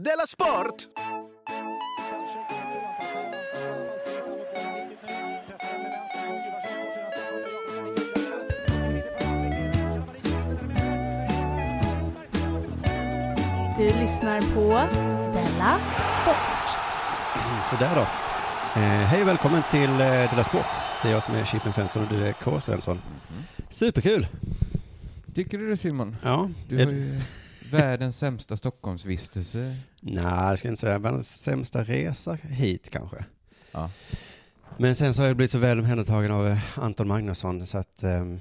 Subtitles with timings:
[0.00, 0.88] Della Sport!
[13.76, 14.68] Du lyssnar på
[15.32, 15.78] Della
[16.20, 16.36] Sport.
[17.70, 18.00] Sådär då.
[18.80, 20.66] Eh, hej och välkommen till eh, Della Sport.
[21.02, 22.60] Det är jag som är Chippen Svensson och du är K.
[22.60, 23.00] Svensson.
[23.70, 24.26] Superkul!
[25.34, 26.16] Tycker du det Simon?
[26.22, 26.50] Ja.
[26.68, 27.20] Du har ju
[27.70, 29.76] världens sämsta Stockholmsvistelse.
[30.00, 33.24] Nej, jag ska inte säga världens sämsta resa hit kanske.
[33.72, 33.90] Ja.
[34.78, 38.02] Men sen så har jag blivit så väl omhändertagen av eh, Anton Magnusson så att
[38.02, 38.40] ehm,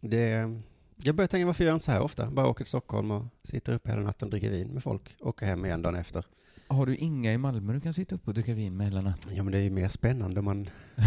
[0.00, 0.50] det...
[0.96, 2.30] Jag börjar tänka varför gör jag inte så här ofta?
[2.30, 5.16] Bara åker till Stockholm och sitter uppe hela natten och dricker vin med folk.
[5.20, 6.24] Åker hem igen dagen efter.
[6.68, 9.34] Har du inga i Malmö du kan sitta upp och dricka vin med hela natten?
[9.36, 10.68] Ja men det är ju mer spännande om man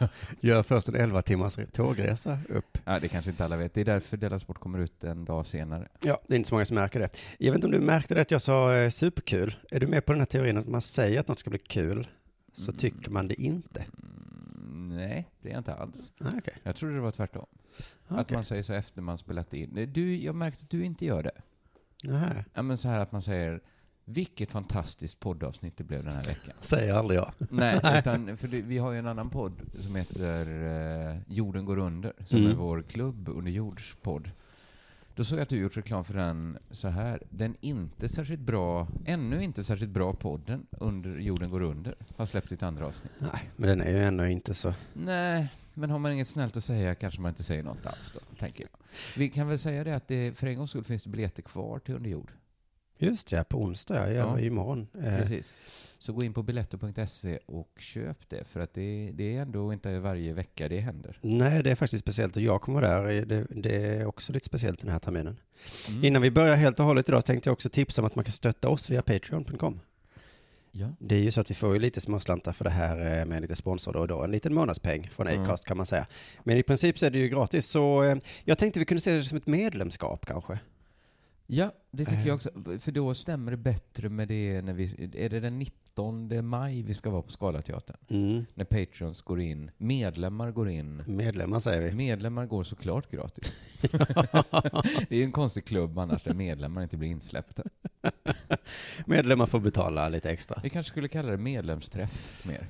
[0.40, 2.78] gör först en 11 timmars tågresa upp.
[2.84, 3.74] Ja, det kanske inte alla vet.
[3.74, 5.88] Det är därför Della Sport kommer ut en dag senare.
[6.02, 7.08] Ja, det är inte så många som märker det.
[7.38, 9.56] Jag vet inte om du märkte det att jag sa eh, superkul.
[9.70, 12.08] Är du med på den här teorin att man säger att något ska bli kul,
[12.52, 12.78] så Mm.
[12.78, 13.84] tycker man det inte?
[14.62, 16.12] Mm, nej, det är jag inte alls.
[16.20, 16.54] Ah, Okej.
[16.62, 17.46] Jag trodde det var tvärtom.
[18.08, 18.34] Att Okej.
[18.36, 19.88] man säger så efter man spelat in.
[19.92, 21.40] Du, jag märkte att du inte gör det.
[22.04, 22.44] Nähä.
[22.54, 23.60] Ja, men så här att man säger
[24.04, 26.54] vilket fantastiskt poddavsnitt det blev den här veckan.
[26.60, 27.32] Säger aldrig jag.
[27.50, 30.46] Nej, utan för det, vi har ju en annan podd som heter
[31.10, 32.50] eh, Jorden går under, som Mm.
[32.50, 34.30] är vår klubb under jords podd.
[35.14, 37.22] Då såg jag att du gjort reklam för den så här.
[37.30, 42.48] Den inte särskilt bra, ännu inte särskilt bra podden under Jorden går under har släppt
[42.48, 43.12] sitt andra avsnitt.
[43.18, 44.74] Nej, men den är ju ändå inte så.
[44.92, 48.36] Nej, men har man inget snällt att säga kanske man inte säger något alls då,
[48.36, 48.70] tänker jag.
[49.16, 51.78] Vi kan väl säga det att det, för en gångs skull finns det biljetter kvar
[51.78, 52.30] till under jord.
[53.02, 54.40] Just ja, på onsdag ja, ja.
[54.40, 54.88] Imorgon.
[55.04, 55.54] Eh, Precis.
[55.98, 59.98] Så gå in på biletto.se och köp det, för att det, det är ändå inte
[59.98, 61.18] varje vecka det händer.
[61.20, 63.24] nej, det är faktiskt speciellt och jag kommer där.
[63.26, 65.36] Det, det är också lite speciellt den här terminen.
[65.90, 66.04] Mm.
[66.04, 68.32] Innan vi börjar helt och hållet idag tänkte jag också tipsa om att man kan
[68.32, 69.80] stötta oss via patreon.com.
[70.72, 70.86] Ja.
[70.98, 73.42] Det är ju så att vi får ju lite småslantar för det här eh, med
[73.42, 74.24] lite sponsor då och då.
[74.24, 75.42] En liten månadspeng från Mm.
[75.42, 76.06] Acast kan man säga.
[76.44, 77.66] Men i princip så är det ju gratis.
[77.66, 80.58] Så eh, jag tänkte vi kunde se det som ett medlemskap kanske.
[81.54, 82.26] Ja, det tycker Eh.
[82.26, 82.50] jag också.
[82.80, 85.10] För då stämmer det bättre med det när vi...
[85.14, 87.96] Är det den 19 maj vi ska vara på Scalateatern?
[88.08, 88.44] Mm.
[88.54, 91.02] När Patrons går in, medlemmar går in.
[91.06, 91.92] Medlemmar säger vi.
[91.96, 93.52] Medlemmar går såklart gratis.
[93.80, 97.62] det är ju en konstig klubb annars där medlemmar inte blir insläppta.
[99.06, 100.60] Medlemmar får betala lite extra.
[100.62, 102.66] Vi kanske skulle kalla det medlemsträff mer.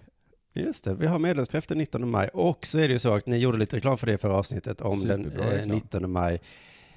[0.54, 2.28] Just det, vi har medlemsträff den 19 maj.
[2.28, 4.80] Och så är det ju så att ni gjorde lite reklam för det förra avsnittet
[4.80, 5.76] om den Superbra eh, reklam.
[5.76, 6.40] 19 maj.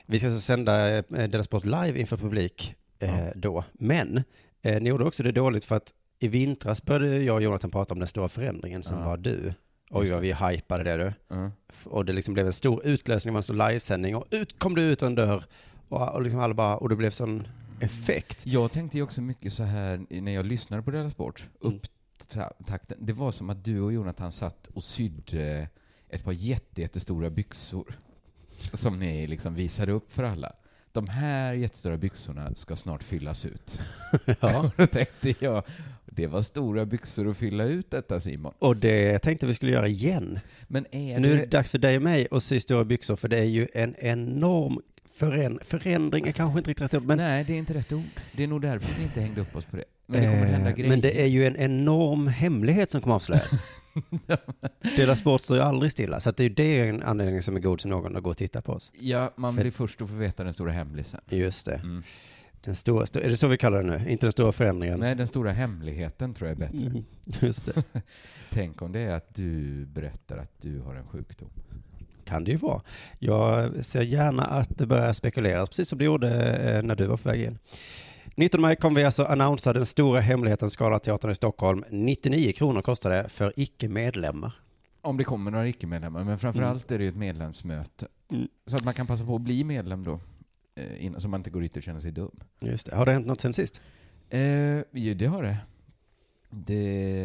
[0.05, 3.63] Vi ska alltså sända eh, Della Sport live inför publik eh, då.
[3.73, 4.23] Men
[4.61, 7.93] eh, ni gjorde också det dåligt för att i vintras började jag och Jonathan prata
[7.93, 9.53] om den stora förändringen som var du.
[9.89, 11.13] Oj, vad vi hypade det du.
[11.83, 14.75] Och det liksom blev en stor utlösning, det var en stor livesändning och ut kom
[14.75, 15.44] du ut en dörr.
[15.89, 17.47] Och, och liksom alla bara, och det blev sån
[17.79, 18.45] effekt.
[18.45, 21.75] Jag tänkte ju också mycket så här när jag lyssnade på Della Sport, Mm.
[21.75, 22.97] upptakten.
[23.01, 25.69] Det var som att du och Jonathan satt och sydde
[26.09, 27.95] ett par jätte, jättestora byxor
[28.73, 30.53] som ni liksom visade upp för alla.
[30.91, 33.81] De här jättestora byxorna ska snart fyllas ut.
[34.39, 34.71] Ja.
[34.77, 35.63] Då tänkte jag,
[36.05, 38.53] det var stora byxor att fylla ut detta Simon.
[38.59, 40.39] Och det tänkte vi skulle göra igen.
[40.67, 43.27] Men är Nu är det dags för dig och mig att sy stora byxor, för
[43.27, 44.81] det är ju en enorm
[45.19, 48.03] föränd- förändring, är kanske inte riktigt rätt ord, men, Nej, det är inte rätt ord.
[48.31, 49.83] Det är nog därför vi inte hängde upp oss på det.
[50.05, 50.89] Men det kommer eh, hända grejer.
[50.89, 53.65] men det är ju en enorm hemlighet som kommer avslöjas.
[54.95, 57.56] Dela Sport står ju aldrig stilla, så att det är ju det en anledning som
[57.56, 58.91] är god som någon att gå och titta på oss.
[59.00, 61.22] Ja, man För- blir först att få veta den stora hemlisen.
[61.29, 61.75] Just det.
[61.75, 62.03] Mm.
[62.63, 64.09] Den stora, sto- är det så vi kallar det nu?
[64.11, 65.00] Inte den stora förändringen?
[65.00, 66.85] Nej, den stora hemligheten tror jag är bättre.
[66.88, 67.03] Mm,
[67.41, 67.83] just det.
[68.51, 71.50] Tänk om det är att du berättar att du har en sjukdom.
[72.25, 72.81] Kan det ju vara.
[73.19, 77.17] Jag ser gärna att det börjar spekuleras, precis som det gjorde eh, när du var
[77.17, 77.57] på väg in.
[78.35, 81.84] 19 maj kommer vi alltså annonsera den stora hemligheten Scalateatern i Stockholm.
[81.90, 84.53] 99 kronor kostar det för icke-medlemmar.
[85.01, 86.78] Om det kommer några icke-medlemmar, men framför Mm.
[86.88, 88.07] är det ju ett medlemsmöte.
[88.31, 88.47] Mm.
[88.66, 90.19] Så att man kan passa på att bli medlem då,
[90.75, 92.40] eh, innan, så man inte går dit och känner sig dum.
[92.62, 92.95] Just det.
[92.95, 93.81] Har det hänt något sen sist?
[94.29, 95.57] Eh, jo, det har det.
[96.50, 96.74] Det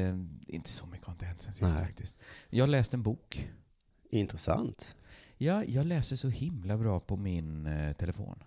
[0.03, 1.87] är inte så mycket har inte hänt sen sist Nej.
[1.87, 2.17] faktiskt.
[2.51, 3.49] Jag har läst en bok.
[4.11, 4.97] Intressant.
[5.37, 8.43] Ja, jag läser så himla bra på min eh, telefon.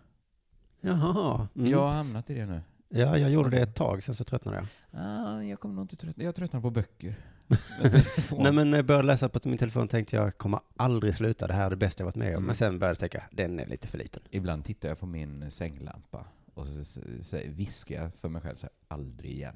[0.85, 1.47] Jaha.
[1.55, 1.71] Mm.
[1.71, 2.61] Jag har hamnat i det nu.
[2.89, 4.67] ja, jag gjorde det ett tag, sen så tröttnade jag.
[5.01, 6.23] Ah, jag kommer nog inte tröttna.
[6.23, 7.15] Jag tröttnar på böcker.
[8.39, 11.53] Nej, men när jag började läsa på min telefon tänkte jag, kommer aldrig sluta, det
[11.53, 12.33] här är det bästa jag varit med om.
[12.33, 12.45] Mm.
[12.45, 14.21] Men sen började jag tänka, den är lite för liten.
[14.29, 18.55] Ibland tittar jag på min sänglampa och så, så, så viskar jag för mig själv
[18.55, 19.55] så här, aldrig igen.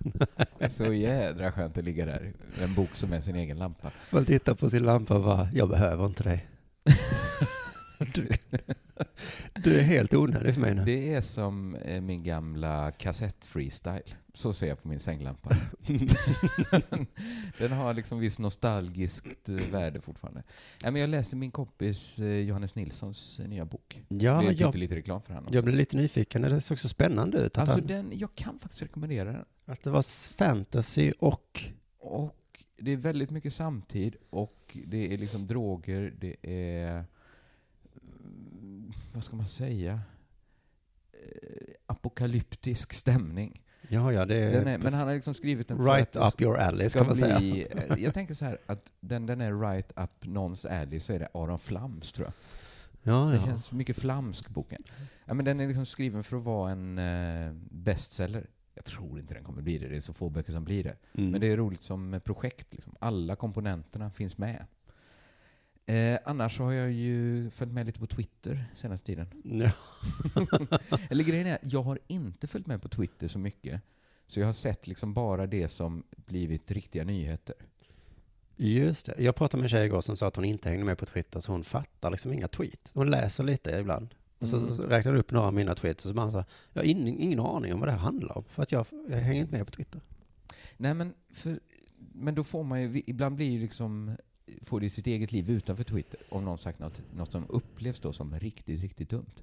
[0.70, 2.32] så jädra skönt att ligga där.
[2.62, 3.90] En bok som är sin egen lampa.
[4.10, 6.48] Man tittar på sin lampa och bara, jag behöver inte dig.
[8.14, 8.28] Du,
[9.54, 10.84] du är helt onödig för mig nu.
[10.84, 14.14] Det är som eh, min gamla kassett-freestyle.
[14.34, 15.50] Så ser jag på min sänglampa.
[17.58, 20.42] Den har liksom viss nostalgiskt eh, värde fortfarande.
[20.82, 24.02] Men jag läser min kompis eh, Johannes Nilssons nya bok.
[24.08, 26.42] Ja, jag jag, gjorde lite reklam för honom jag blev lite nyfiken.
[26.42, 27.58] Det såg så spännande ut.
[27.58, 29.44] Alltså han, den, jag kan faktiskt rekommendera den.
[29.64, 31.64] att det var fantasy och...
[32.00, 32.34] Och
[32.76, 37.04] det är väldigt mycket samtid och det är liksom droger, det är...
[39.12, 40.00] Vad ska man säga?
[41.12, 41.18] Eh,
[41.86, 43.62] Apokalyptisk stämning.
[43.88, 44.66] Ja, ja, det är...
[44.66, 47.38] Är, men han har liksom skrivit den right att up your alley, ska man säga.
[47.38, 51.12] bli, eh, Jag tänker så här, att den, den är right up någons alley, så
[51.12, 52.32] är det Aron Flams, tror jag.
[53.14, 53.44] Ja, Det ja.
[53.44, 54.82] känns mycket flamsk, boken.
[55.24, 58.46] Ja, men den är liksom skriven för att vara en eh, bestseller.
[58.74, 60.96] Jag tror inte den kommer bli det, det är så få böcker som blir det.
[61.14, 61.30] Mm.
[61.30, 62.74] Men det är roligt som projekt.
[62.74, 62.94] Liksom.
[63.00, 64.66] Alla komponenterna finns med.
[65.88, 69.26] Eh, annars så har jag ju följt med lite på Twitter senaste tiden.
[69.44, 69.70] Ja.
[71.10, 73.82] Eller grejen är, jag har inte följt med på Twitter så mycket.
[74.26, 77.54] Så jag har sett liksom bara det som blivit riktiga nyheter.
[78.56, 79.14] Just det.
[79.22, 81.40] Jag pratade med en tjej igår som sa att hon inte hängde med på Twitter,
[81.40, 82.92] så hon fattar liksom inga tweets.
[82.94, 84.14] Hon läser lite ibland.
[84.38, 84.74] Och så, Mm.
[84.74, 87.18] så räknade hon upp några av mina tweets och så bara så, jag har ingen,
[87.20, 89.66] ingen aning om vad det här handlar om, för att jag, jag hänger inte med
[89.66, 90.00] på Twitter.
[90.76, 91.60] Nej men, för,
[92.12, 94.16] men då får man ju, ibland blir ju liksom,
[94.62, 96.20] får det sitt eget liv utanför Twitter.
[96.28, 99.34] Om någon sagt något, något som upplevs då som riktigt, riktigt dumt.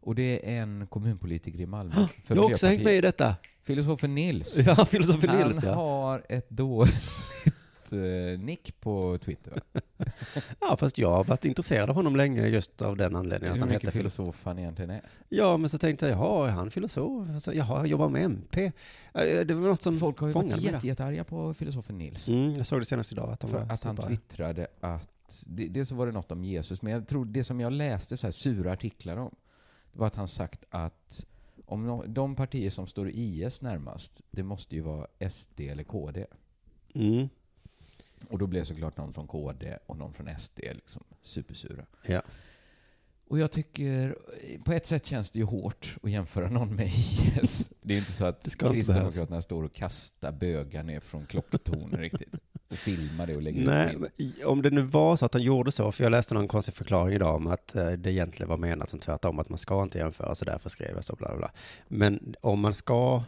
[0.00, 2.08] Och det är en kommunpolitiker i Malmö.
[2.24, 3.36] för Jag har också hängt med i detta.
[3.62, 4.58] Filosofen Nils.
[4.66, 5.74] Ja, filosofen Nils Han ja.
[5.74, 6.94] har ett dåligt
[8.38, 9.62] nick på Twitter.
[10.60, 13.60] Ja, fast jag har varit intresserad av honom länge just av den anledningen att Hur
[13.60, 14.40] han mycket heter filosof.
[14.44, 15.00] han egentligen är.
[15.28, 17.28] Ja, men så tänkte jag, jaha, är han filosof?
[17.42, 18.64] Så, jaha, han jobbar med MP.
[19.14, 22.28] Eh, Det var något som Folk har ju varit jätte, jättearga på filosofen Nils.
[22.28, 25.88] Mm, jag såg det senast idag, att de För att han twittrade att, det- dels
[25.88, 28.32] så var det något om Jesus, men jag tror det som jag läste så här
[28.32, 29.34] sura artiklar om,
[29.92, 31.26] var att han sagt att
[31.66, 36.26] om no, de partier som står IS närmast, det måste ju vara SD eller KD.
[36.94, 37.28] Mm,
[38.28, 41.84] Och då blev såklart någon från KD och någon från SD liksom supersura.
[42.06, 42.22] ja.
[43.28, 44.16] Och jag tycker,
[44.64, 47.70] på ett sätt känns det ju hårt att jämföra någon med IS.
[47.82, 51.90] Det är ju inte så att Det Kristdemokraterna står och kastar bögar ner från klocktorn
[51.98, 52.34] riktigt.
[52.70, 55.42] Och filmar det och lägger Nej, upp i- om det nu var så att han
[55.42, 58.56] gjorde så, för jag läste någon konstig förklaring idag om att eh, det egentligen var
[58.56, 61.36] menat som tvärtom, att man ska inte jämföra, så därför skrev jag så, bla bla
[61.38, 61.50] bla.
[61.88, 63.22] Men om man ska,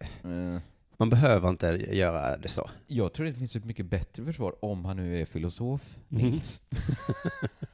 [0.00, 0.60] Eh,
[0.98, 2.70] man behöver inte göra det så.
[2.86, 6.22] Jag tror det finns ett mycket bättre försvar om han nu är filosof, Mm.
[6.30, 6.60] Nils.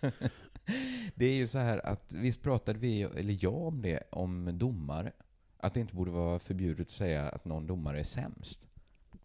[1.15, 5.13] det är ju så här att visst pratade vi, eller jag om det, om domare.
[5.59, 8.67] Att det inte borde vara förbjudet att säga att någon domare är sämst.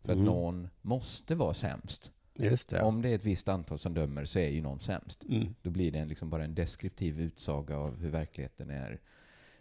[0.01, 0.25] För att Mm.
[0.25, 2.11] någon måste vara sämst.
[2.33, 2.81] Just det.
[2.81, 5.23] Om det är ett visst antal som dömer så är ju någon sämst.
[5.29, 5.55] Mm.
[5.61, 8.99] Då blir det liksom bara en deskriptiv utsaga av hur verkligheten är,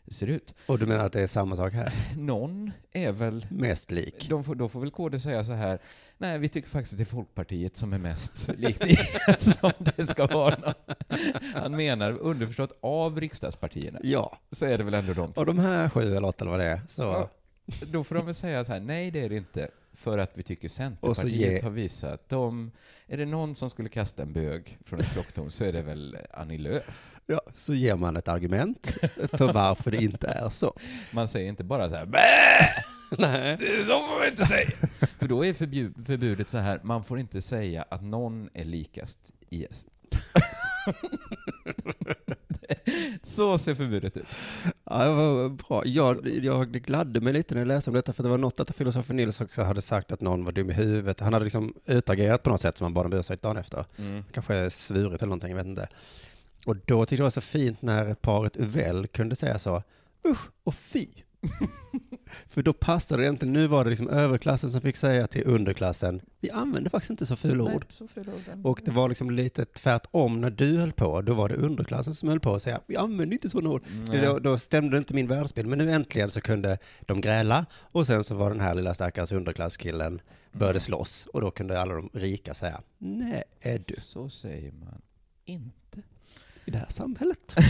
[0.09, 0.55] ser ut.
[0.67, 1.93] Och du menar att det är samma sak här?
[2.17, 4.27] Någon är väl Mest lik?
[4.29, 5.79] de får, då får väl KD säga så här,
[6.19, 8.83] nej vi tycker faktiskt att det är Folkpartiet som är mest likt
[9.39, 10.75] som det ska vara.
[11.55, 14.39] Han menar underförstått av riksdagspartierna, Ja.
[14.53, 15.33] så är det väl ändå de.
[15.33, 17.03] Och de här sju eller åtta eller vad det är, så...
[17.03, 17.31] Ja.
[17.67, 20.43] Då får de väl säga så här, nej det är det inte, för att vi
[20.43, 20.77] tycker Och så
[21.15, 22.71] Centerpartiet ge- har visat, de,
[23.07, 26.17] är det någon som skulle kasta en bög från ett klocktorn så är det väl
[26.31, 27.11] Annie Lööf.
[27.27, 28.97] Ja, så ger man ett argument
[29.33, 30.73] för varför det inte är så.
[31.13, 32.85] Man säger inte bara så här, Bäh!
[33.19, 33.57] Nej.
[33.61, 34.71] Det får man inte säga.
[35.19, 39.33] För då är förbjud, förbudet så här, man får inte säga att någon är likast
[39.51, 39.85] IS.
[43.23, 44.27] så ser förbudet ut.
[44.85, 45.83] Ja, det var bra.
[45.87, 48.77] Jag, jag gladde mig lite när jag läste om detta, för det var något att
[48.77, 51.21] filosofen Nils också hade sagt att någon var dum i huvudet.
[51.21, 53.85] Han hade liksom utagerat på något sätt som han bad om ursäkt dagen efter.
[54.33, 55.89] Kanske svurit eller någonting, jag vet inte.
[56.67, 59.83] Och då tyckte jag det var så fint när paret Uvell kunde säga så,
[60.29, 61.07] usch och fy.
[62.49, 66.21] För då passade det egentligen, nu var det liksom överklassen som fick säga till underklassen,
[66.41, 67.87] vi använder faktiskt inte så fula ord.
[67.91, 68.67] Så fula ord.
[68.67, 72.29] Och det var liksom lite tvärtom när du höll på, då var det underklassen som
[72.29, 73.83] höll på att säga, vi använder inte sådana ord.
[74.23, 78.25] Då, då stämde inte min världsbild, men nu äntligen så kunde de gräla och sen
[78.25, 80.21] så var den här lilla stackars underklasskillen
[80.53, 80.81] började Mm.
[80.81, 85.03] slåss och då kunde alla de rika säga, nej är du Så säger man
[85.45, 86.03] inte.
[86.65, 87.55] i det här samhället?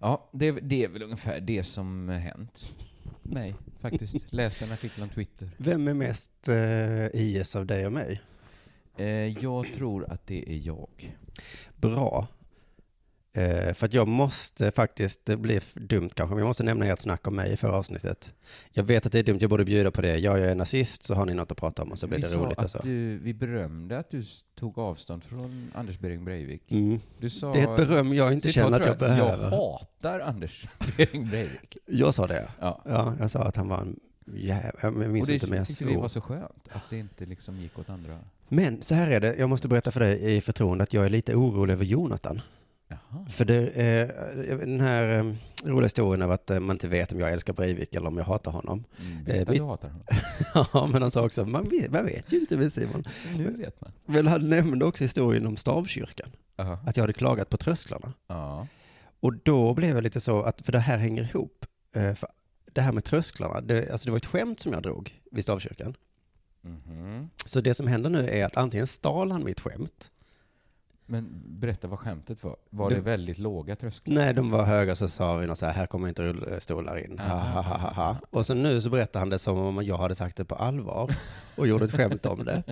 [0.00, 2.72] Ja, det, det är väl ungefär det som hänt
[3.22, 4.32] mig faktiskt.
[4.32, 5.50] Läste en artikel om Twitter.
[5.56, 8.20] Vem är mest eh, IS av dig och mig?
[8.96, 11.16] Eh, jag tror att det är jag.
[11.76, 12.26] Bra.
[13.32, 16.98] Eh, för att jag måste faktiskt, det blir dumt kanske, men jag måste nämna ert
[17.00, 18.34] snack om mig i förra avsnittet.
[18.70, 20.18] Jag vet att det är dumt, jag borde bjuda på det.
[20.18, 22.22] Ja, jag är nazist, så har ni något att prata om och så blir vi
[22.28, 22.52] det roligt.
[22.52, 22.80] att Alltså.
[22.82, 24.22] du, vi berömde att du
[24.54, 26.62] tog avstånd från Anders Behring Breivik.
[26.72, 27.00] Mm.
[27.18, 27.52] Du sa...
[27.52, 29.50] Det är ett beröm jag inte känner att jag Jag behöver.
[29.50, 31.76] hatar Anders Behring Breivik.
[31.86, 32.48] Jag sa det.
[32.60, 32.82] Ja.
[32.84, 34.00] Ja, jag sa att han var en
[34.34, 34.72] jävel.
[34.82, 36.08] Jag minns Och det inte, men jag tyckte vi var svor.
[36.08, 38.18] så skönt, att det inte liksom gick åt andra...
[38.48, 41.08] Men så här är det, jag måste berätta för dig i förtroende att jag är
[41.08, 42.40] lite orolig över Jonathan.
[42.90, 43.26] Jaha.
[43.28, 45.32] För det, eh, den här eh,
[45.64, 48.24] roliga historien av att eh, man inte vet om jag älskar Breivik eller om jag
[48.24, 48.84] hatar honom.
[49.00, 50.04] Mm, Eh, vet att mitt- du hatar honom.
[50.72, 53.04] Ja, men han sa också, man vet, man vet ju inte med Simon.
[53.36, 53.92] Nu vet man.
[54.06, 56.28] Men han nämnde också historien om stavkyrkan.
[56.56, 56.78] Jaha.
[56.86, 58.12] Att jag hade klagat på trösklarna.
[58.26, 58.66] Ja.
[59.20, 61.66] Och då blev jag lite så att, för det här hänger ihop.
[61.96, 62.28] Eh, För
[62.72, 65.94] det här med trösklarna, det, alltså det var ett skämt som jag drog vid stavkyrkan.
[66.62, 67.30] Mhm.
[67.46, 70.10] Så det som händer nu är att antingen stal han mitt skämt.
[71.10, 72.56] Men berätta vad skämtet var.
[72.70, 74.14] Var Det- det väldigt låga trösklar?
[74.14, 77.18] Nej, de var höga så sa vi något så här, här kommer inte rullstolar in.
[77.18, 78.16] Ha, ha, ha, ha.
[78.30, 81.14] Och så nu så berättar han det som om jag hade sagt det på allvar
[81.56, 82.62] och gjorde ett skämt om det.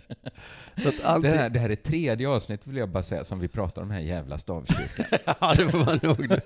[1.05, 3.83] Att Det här, det här är tredje avsnittet vill jag bara säga som vi pratar
[3.83, 5.07] om den här jävla stavkyrkan.
[5.41, 6.27] ja det får man nog nu.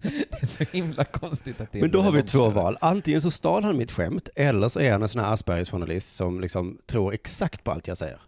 [0.00, 2.76] det är så himla konstigt att det Men då har vi två val.
[2.80, 6.40] Antingen så stal han mitt skämt, eller så är han en sån här Aspergers-journalist som
[6.40, 8.20] liksom tror exakt på allt jag säger.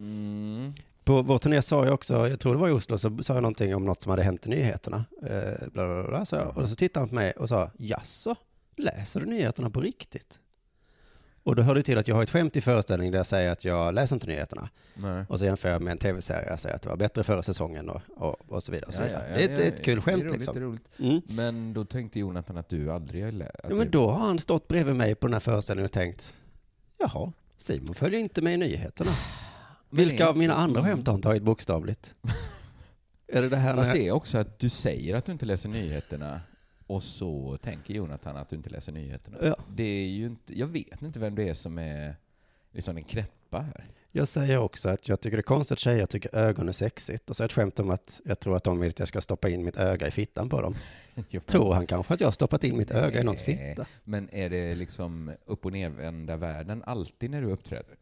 [0.00, 0.72] Mm.
[1.08, 3.42] På vår turné sa jag också, jag tror det var i Oslo, så sa jag
[3.42, 5.04] någonting om något som hade hänt i nyheterna.
[5.22, 6.56] Eh, bla bla bla, jag.
[6.58, 8.36] Och så tittade han på mig och sa, jaså,
[8.76, 10.38] läser du nyheterna på riktigt?
[11.42, 13.52] Och då hör det till att jag har ett skämt i föreställningen där jag säger
[13.52, 14.68] att jag läser inte nyheterna.
[14.94, 15.24] Nej.
[15.28, 17.88] Och så jämför jag med en tv-serie, jag säger att det var bättre förra säsongen
[17.90, 18.92] och, och, och så vidare.
[18.92, 19.26] så Ja, vidare.
[19.30, 20.78] ja, det, är ja, ett, det är ett ja, kul skämt roligt, liksom.
[20.98, 21.20] Mm.
[21.28, 24.38] Men då tänkte Jonathan att du aldrig har lä- att Ja, men då har han
[24.38, 26.34] stått bredvid mig på den här föreställningen och tänkt,
[26.98, 29.10] jaha, Simon följer inte med i nyheterna.
[29.90, 32.14] Vilka är av mina andra skämt har han tagit bokstavligt?
[33.28, 33.94] är det det här Fast när...
[33.94, 36.40] det är också att du säger att du inte läser nyheterna
[36.86, 39.38] och så tänker Jonathan att du inte läser nyheterna.
[39.42, 39.56] Ja.
[39.68, 42.16] Det är ju inte, jag vet inte vem det är som är
[42.72, 43.84] liksom den knäppa här.
[44.10, 47.30] Jag säger också att jag tycker det är konstigt att tjejer tycker ögon är sexigt.
[47.30, 49.20] Och så jag ett skämt om att jag tror att de vill att jag ska
[49.20, 50.74] stoppa in mitt öga i fittan på dem.
[51.30, 51.40] Jo.
[51.46, 53.86] Tror han kanske att jag har stoppat in mitt öga i någons fitta?
[54.04, 57.96] Men är det liksom upp och nervända världen alltid när du uppträder?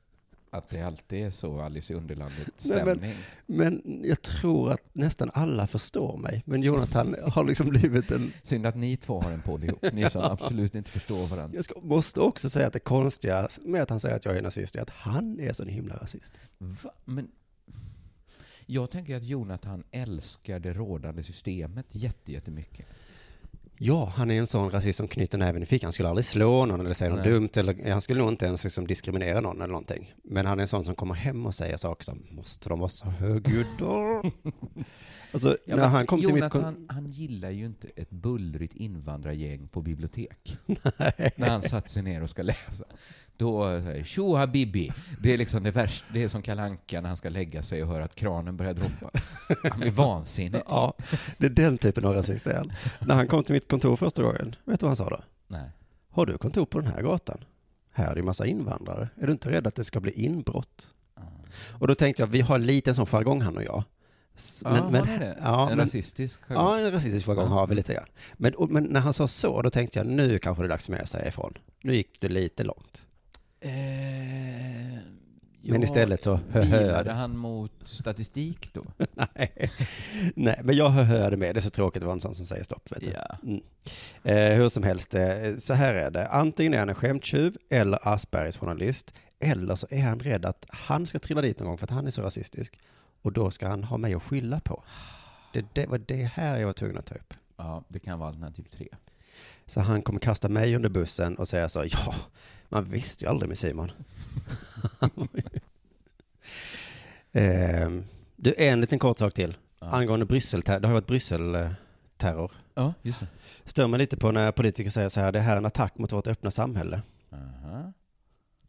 [0.56, 3.00] Att det alltid är så Alice i Underlandet Nej, men-?
[3.46, 6.42] Men jag tror att nästan alla förstår mig.
[6.46, 8.32] Men Jonathan har liksom blivit en...
[8.42, 11.56] Synd att ni två har en podd ihop, ni som absolut inte förstår varandra.
[11.56, 14.42] Jag ska, måste också säga att det konstiga med att han säger att jag är
[14.42, 16.32] nazist är att han är så himla rasist.
[16.58, 16.90] Va?
[17.04, 17.28] Men
[18.66, 22.86] jag tänker att Jonathan älskar det rådande systemet jätte- jättemycket.
[23.78, 25.86] Ja, han är en sån rasist som knyter näven i fickan.
[25.86, 27.32] Han skulle aldrig slå någon eller säga något Nej.
[27.32, 27.48] dumt.
[27.56, 30.14] Eller, han skulle nog inte ens liksom diskriminera någon eller någonting.
[30.24, 32.88] Men han är en sån som kommer hem och säger saker som, måste de vara
[32.88, 34.22] så högljudda?
[35.32, 36.36] alltså, Ja, när han kom till mitt...
[36.42, 40.58] Jonathan, Kon- han gillar ju inte ett bullrigt invandrargäng på bibliotek.
[41.36, 42.84] När han satt sig ner och ska läsa.
[43.36, 44.92] Då tjo habibi.
[45.22, 46.06] Det är liksom det värsta.
[46.12, 48.74] Det är som Kalle Anka när han ska lägga sig och höra att kranen börjar
[48.74, 49.10] droppa.
[49.70, 50.62] Han blir vansinnig.
[50.66, 50.94] ja,
[51.38, 52.72] det är den typen av rasist är han.
[53.00, 55.20] När han kom till mitt kontor första gången, vet du vad han sa då?
[55.48, 55.70] Nej.
[56.10, 57.44] Har du kontor på den här gatan?
[57.92, 59.08] Här är det massa invandrare.
[59.20, 60.88] Är du inte rädd att det ska bli inbrott?
[61.16, 61.22] Ja.
[61.80, 63.84] Och då tänkte jag, vi har lite en sån jargong han och jag.
[64.64, 65.38] Ja, har ni det?
[65.42, 66.64] Ja, en men, rasistisk jargong?
[66.64, 67.50] ja, en rasistisk jargong Ja.
[67.50, 68.06] har vi lite grann.
[68.34, 70.86] Men, och, men när han sa så, då tänkte jag, nu kanske det är dags
[70.86, 71.54] för mig att säga ifrån.
[71.80, 73.05] Nu gick det lite långt.
[73.66, 74.98] Eh,
[75.62, 77.12] Men istället så höhöade.
[77.12, 78.84] han mot statistik då?
[79.34, 79.70] Nej.
[80.36, 81.54] Nej, men jag höhöade med.
[81.54, 82.92] Det är så tråkigt att vara en sån som säger stopp.
[82.92, 83.10] Vet du.
[83.10, 83.36] Ja.
[83.42, 83.60] Mm.
[84.24, 86.28] Eh, hur som helst, eh, så här är det.
[86.28, 89.14] Antingen är han en skämttjuv eller Aspergers journalist.
[89.38, 92.06] Eller så är han rädd att han ska trilla dit någon gång för att han
[92.06, 92.78] är så rasistisk.
[93.22, 94.84] Och då ska han ha mig att skylla på.
[95.52, 97.34] Det, det var det här jag var tvungen att ta upp.
[97.56, 98.88] ja, det kan vara alternativ tre.
[99.66, 102.14] Så han kommer kasta mig under bussen och säga så, ja,
[102.68, 103.92] man visste ju aldrig med Simon.
[107.32, 107.90] eh,
[108.36, 109.56] du, en liten kort sak till.
[109.80, 112.50] Ja, Angående Bryssel, det har ju varit Bryssel-terror.
[112.74, 113.26] ja just det.
[113.64, 116.12] Stör mig lite på när politiker säger så här, det här är en attack mot
[116.12, 117.02] vårt öppna samhälle.
[117.32, 117.92] Aha.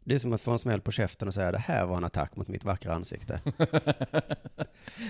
[0.08, 2.04] Det är som att få en smäll på käften och säga, det här var en
[2.04, 3.40] attack mot mitt vackra ansikte.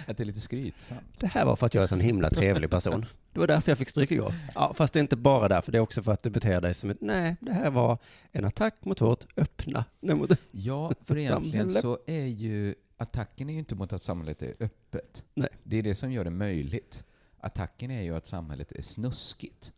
[0.07, 1.21] Att det är lite skrytsamt.
[1.21, 3.07] Det här var för att jag är en sån himla trevlig person.
[3.33, 4.35] Det var därför jag fick stryk igår.
[4.55, 6.75] Ja, fast det är inte bara därför, det är också för att du beter dig
[6.75, 7.99] som ett, nej, det här var
[8.33, 13.53] en attack mot vårt öppna, nej, mot, Ja, för egentligen så är ju attacken är
[13.53, 15.25] ju inte mot att samhället är öppet.
[15.35, 15.49] Nej.
[15.63, 17.05] Det är det som gör det möjligt.
[17.41, 19.73] Attacken är ju att samhället är snuskigt.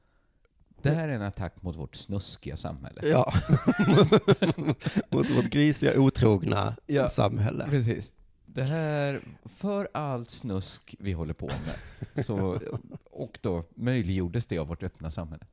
[0.82, 3.00] Det här är en attack mot vårt snuskiga samhälle.
[3.08, 3.32] ja,
[5.10, 7.08] mot vårt grisiga, otrogna Ja.
[7.08, 7.66] samhälle.
[7.70, 8.12] Precis.
[8.46, 9.20] Det här,
[9.56, 12.60] för allt snusk vi håller på med, så,
[13.10, 15.44] och då möjliggjordes det av vårt öppna samhälle.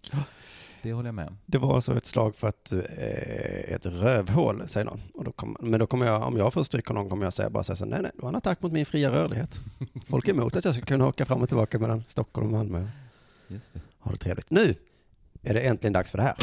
[0.82, 1.38] Det håller jag med om.
[1.46, 5.02] Det var alltså ett slag för att du är ett rövhål, säger någon.
[5.14, 7.50] Och då kom, men då kommer jag, om jag får stryk någon, kommer jag säga
[7.50, 9.60] bara säga så, nej, nej, det var en attack mot min fria rörlighet.
[10.06, 12.88] Folk är emot att jag ska kunna åka fram och tillbaka mellan Stockholm och Malmö.
[13.48, 13.80] Just det.
[14.00, 14.50] Ha det trevligt.
[14.50, 14.76] Nu
[15.44, 16.36] är det äntligen dags för det här.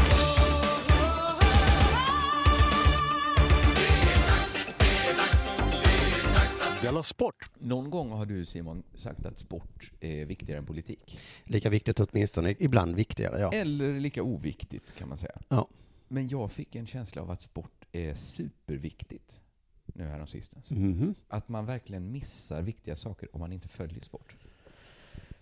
[6.83, 7.51] Della Sport!
[7.59, 11.19] Någon gång har du Simon sagt att sport är viktigare än politik.
[11.45, 13.53] Lika viktigt åtminstone, ibland viktigare, ja.
[13.53, 15.41] Eller lika oviktigt kan man säga.
[15.49, 15.69] Ja.
[16.09, 19.41] Men jag fick en känsla av att sport är superviktigt
[19.87, 20.71] nu här sistens.
[20.71, 21.15] Mhm.
[21.29, 24.37] Att man verkligen missar viktiga saker om man inte följer sport.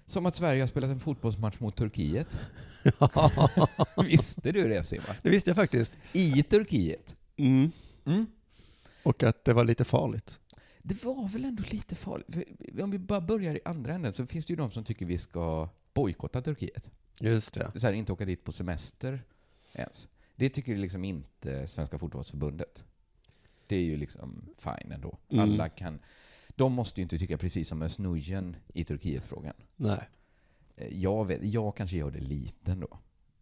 [0.06, 2.38] Som att Sverige har spelat en fotbollsmatch mot Turkiet.
[4.06, 5.14] Visste du det Simon?
[5.22, 5.98] Det visste jag faktiskt.
[6.12, 7.16] I Turkiet.
[7.36, 7.70] Mm.
[8.04, 8.26] Mm.
[9.02, 10.40] Och att det var lite farligt.
[10.82, 12.26] Det var väl ändå lite farligt.
[12.30, 15.06] För om vi bara börjar i andra änden så finns det ju de som tycker
[15.06, 16.90] vi ska bojkotta Turkiet.
[17.20, 17.80] Just det.
[17.80, 19.22] Så här, inte åka dit på semester
[19.72, 20.08] ens.
[20.36, 22.84] Det tycker liksom inte Svenska fotbollsförbundet.
[23.66, 25.18] Det är ju liksom fine ändå.
[25.28, 25.42] Mm.
[25.42, 25.98] Alla kan...
[26.54, 27.98] De måste ju inte tycka precis som Özz
[28.74, 29.54] i Turkiet-frågan.
[29.76, 30.08] Nej.
[30.76, 32.98] Eh, Jag, vet, jag kanske gör det lite ändå.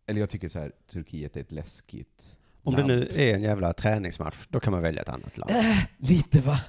[0.07, 2.93] Eller jag tycker så här, Turkiet är ett läskigt Om det land.
[2.93, 5.51] nu är en jävla träningsmatch, då kan man välja ett annat land.
[5.51, 6.61] Äh, lite va?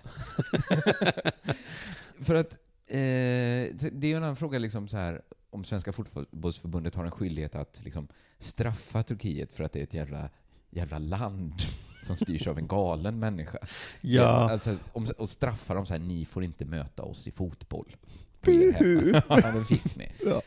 [2.19, 2.51] För att
[2.87, 7.11] eh, det är ju en annan fråga liksom så här om Svenska fotbollsförbundet har en
[7.11, 8.07] skyldighet att liksom
[8.39, 10.29] straffa Turkiet för att det är ett jävla,
[10.69, 11.53] jävla land
[12.01, 13.57] som styrs av en galen människa.
[14.01, 14.51] Ja.
[14.51, 17.95] Alltså, om, och straffa dem så här, ni får inte möta oss i fotboll.
[18.41, 20.11] på er hemma." Ja, det fick ni.
[20.25, 20.41] Ja.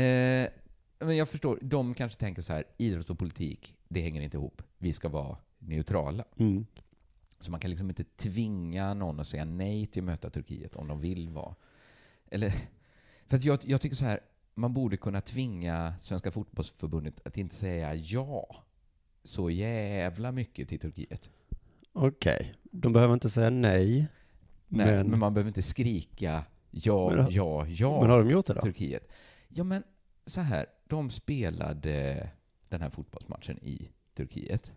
[0.00, 0.48] Eh,
[0.98, 4.62] men jag förstår, de kanske tänker så här, idrott och politik, det hänger inte ihop.
[4.78, 6.24] Vi ska vara neutrala.
[6.36, 6.66] Mm.
[7.38, 10.88] Så man kan liksom inte tvinga någon att säga nej till att möta Turkiet om
[10.88, 11.54] de vill vara.
[12.30, 12.54] Eller,
[13.26, 14.20] för jag, jag tycker så här,
[14.54, 18.64] man borde kunna tvinga Svenska fotbollsförbundet att inte säga ja
[19.24, 21.30] så jävla mycket till Turkiet.
[21.92, 22.54] Okej.
[22.62, 24.06] De behöver inte säga nej.
[24.68, 28.46] Nej, men, men, man behöver inte skrika ja, Men- ja, ja, men har de gjort
[28.46, 28.60] det då?
[28.60, 29.08] Turkiet.
[29.48, 29.82] Ja, men
[30.26, 32.30] så här, de spelade
[32.68, 34.72] den här fotbollsmatchen i Turkiet.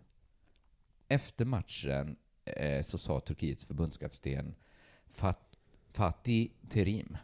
[1.08, 4.54] Efter matchen eh, så sa Turkiets förbundskapten
[5.06, 5.56] Fat,
[5.92, 7.16] Fatih Terim,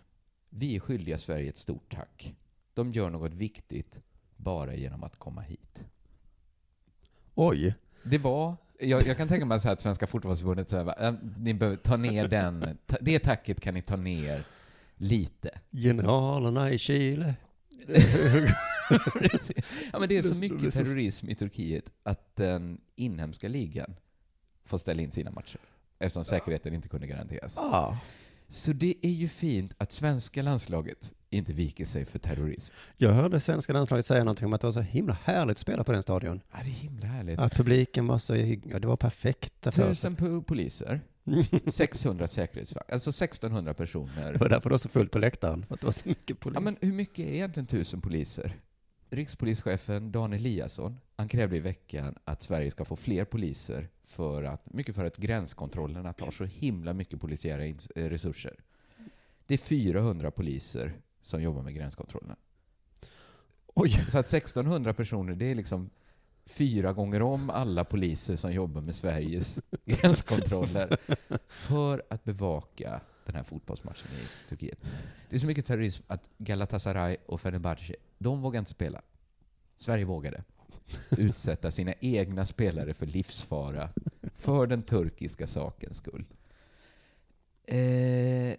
[0.49, 2.35] vi är skyldiga Sverige ett stort tack.
[2.75, 4.01] De gör något viktigt
[4.37, 5.85] bara genom att komma hit.
[7.35, 7.75] Oj.
[8.03, 11.55] Det var, jag, jag kan tänka mig så här att Svenska fotbollsförbundet säger, äh, ni
[11.55, 14.45] behöver ta ner den, ta, det tacket kan ni ta ner
[14.97, 15.59] lite.
[15.71, 17.35] Generalerna i Chile.
[19.93, 23.97] ja, men det är så mycket terrorism i Turkiet att den inhemska ligan
[24.64, 25.61] får ställa in sina matcher
[25.99, 27.59] eftersom säkerheten inte kunde garanteras.
[27.59, 27.99] Ah.
[28.49, 32.75] Så det är ju fint att svenska landslaget inte viker sig för terrorism.
[32.97, 35.85] Jag hörde svenska landslaget säga någonting om att det var så himla härligt att spela
[35.85, 36.40] på den stadion.
[36.53, 37.38] Ja, det är himla härligt.
[37.38, 39.88] Att publiken var så, ja, det var perfekta sig.
[39.88, 41.01] Tusen po- poliser,
[41.66, 44.33] 600 säkerhetsvakter, alltså 1600 personer.
[44.33, 46.40] Det var därför det var så fullt på läktaren, för att det var så mycket
[46.40, 46.55] polis.
[46.55, 48.57] Ja, men hur mycket är egentligen tusen poliser?
[49.12, 54.75] Rikspolischefen Dan Eliasson, han krävde i veckan att Sverige ska få fler poliser för att,
[54.75, 58.57] mycket för att gränskontrollerna tar så himla mycket polisiära eh, resurser.
[59.47, 62.37] Det är 400 poliser som jobbar med gränskontrollerna.
[63.75, 63.91] Oj.
[63.91, 65.91] Så att 1600 personer, det är liksom
[66.47, 70.97] fyra gånger om alla poliser som jobbar med Sveriges gränskontroller
[71.49, 74.79] för att bevaka den här fotbollsmatchen i Turkiet.
[75.29, 79.03] Det är så mycket terrorism att Galatasaray och Fenerbahce, de vågar inte spela.
[79.77, 80.45] Sverige vågade
[81.11, 83.91] utsätta sina egna spelare för livsfara
[84.35, 86.25] för den turkiska sakens skull.
[87.65, 88.57] Eh,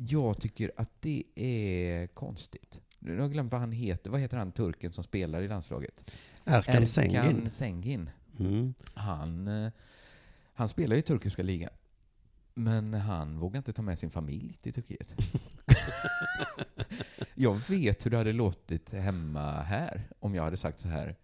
[0.00, 2.80] jag tycker att det är konstigt.
[2.98, 4.10] Nu har jag glömt vad han heter.
[4.10, 6.10] Vad heter han, turken som spelar i landslaget?
[6.44, 7.16] Erkan Sengin.
[7.16, 8.10] Erkan Sengin.
[8.38, 8.74] Mm.
[8.94, 9.72] Han, eh,
[10.54, 11.70] han spelar i turkiska ligan.
[12.54, 15.14] Men han vågar inte ta med sin familj till Turkiet.
[17.34, 21.16] jag vet hur det hade låtit hemma här om jag hade sagt så här.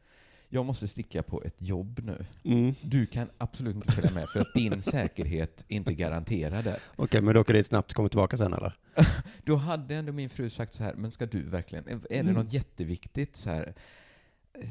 [0.55, 2.25] Jag måste sticka på ett jobb nu.
[2.45, 2.75] Mm.
[2.83, 6.79] Du kan absolut inte följa med för att din säkerhet är inte garanterad där.
[6.97, 8.77] Okej, men du åker dit snabbt och kommer tillbaka sen eller?
[9.45, 12.35] Då hade ändå min fru sagt så här, men ska du verkligen, är det Mm.
[12.35, 13.75] något jätteviktigt så här?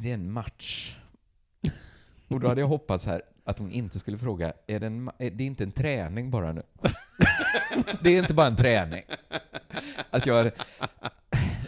[0.01, 0.97] Det är en match.
[2.27, 5.31] Och då hade jag hoppats här att hon inte skulle fråga, är det, en, är
[5.31, 6.63] det inte en träning bara nu?
[8.03, 9.03] det är inte bara en träning.
[10.09, 10.51] Att jag,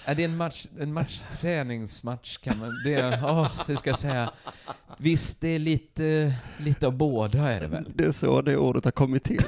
[0.06, 4.00] är det en match, en match, träningsmatch kan man, det är, åh, hur ska jag
[4.00, 4.32] säga?
[4.98, 7.92] Visst, det är lite, lite av båda är det väl?
[7.96, 9.44] Det är så det ordet har kommit till.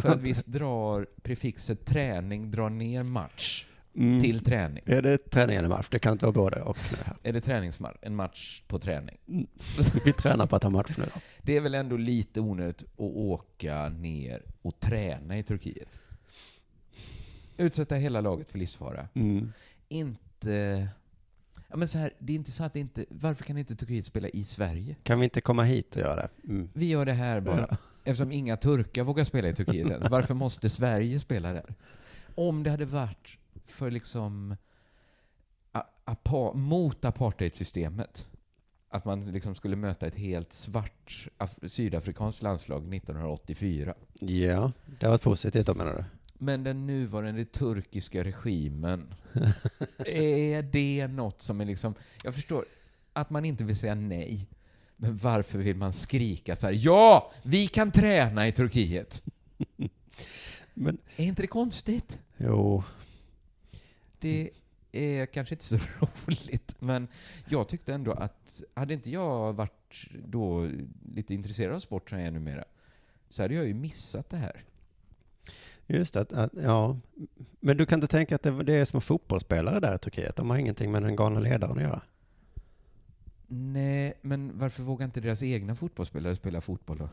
[0.00, 4.22] För att visst drar prefixet träning drar ner match Mm.
[4.22, 4.82] till träning.
[4.86, 5.86] Är det träning eller match?
[5.90, 6.78] Det kan inte vara både och.
[7.22, 7.96] Är det träningsmatch?
[8.02, 9.16] En match på träning?
[10.04, 11.20] Vi tränar på att ha match nu då.
[11.42, 16.00] Det är väl ändå lite onödigt att åka ner och träna i Turkiet?
[17.56, 19.08] Utsätta hela laget för livsfara.
[19.14, 19.52] Mm.
[19.88, 20.88] Inte...
[21.68, 23.04] Ja, men så här, det är inte så att det inte...
[23.08, 24.96] Varför kan inte Turkiet spela i Sverige?
[25.02, 26.28] Kan vi inte komma hit och göra det?
[26.48, 26.68] Mm.
[26.72, 27.66] Vi gör det här bara.
[27.70, 27.76] Ja.
[28.04, 30.10] Eftersom inga turkar vågar spela i Turkiet ens.
[30.10, 31.74] Varför måste Sverige spela där?
[32.34, 34.56] Om det hade varit för liksom...
[36.06, 38.28] Apa, mot apartheidsystemet.
[38.88, 43.94] Att man liksom skulle möta ett helt svart af- sydafrikanskt landslag 1984.
[44.20, 46.04] Ja, det har varit positivt då menar du?
[46.38, 49.14] Men den nuvarande turkiska regimen,
[50.06, 51.94] är det något som är liksom...
[52.24, 52.64] Jag förstår
[53.12, 54.48] att man inte vill säga nej,
[54.96, 56.74] men varför vill man skrika så här?
[56.78, 59.22] Ja, vi kan träna i Turkiet!
[60.74, 62.18] Men, Är inte det konstigt?
[62.36, 62.82] jo,
[64.18, 64.50] Det
[64.92, 65.78] är kanske inte så
[66.26, 67.08] roligt, men
[67.48, 70.70] jag tyckte ändå att hade inte jag varit då
[71.14, 72.64] lite intresserad av sport som jag är numera,
[73.30, 74.64] så hade jag ju missat det här.
[75.86, 76.98] Just att, att, ja.
[77.60, 80.36] Men du kan inte tänka att det, det är små fotbollsspelare där i Turkiet?
[80.36, 82.02] De har ingenting med den galna ledaren att göra.
[83.46, 87.08] Nej, men varför vågar inte deras egna fotbollsspelare spela fotboll då?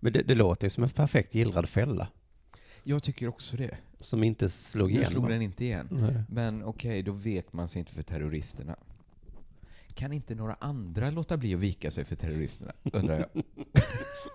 [0.00, 2.08] Men det, det låter ju som en perfekt gillrad fälla.
[2.82, 3.76] Jag tycker också det.
[4.00, 5.10] Som inte slog Nu igenom.
[5.10, 5.88] slog den inte igen.
[5.90, 6.22] Nej.
[6.28, 8.76] Men okej, då vek man sig inte för terroristerna.
[9.94, 12.72] Kan inte några andra låta bli att vika sig för terroristerna?
[12.92, 13.42] Undrar jag.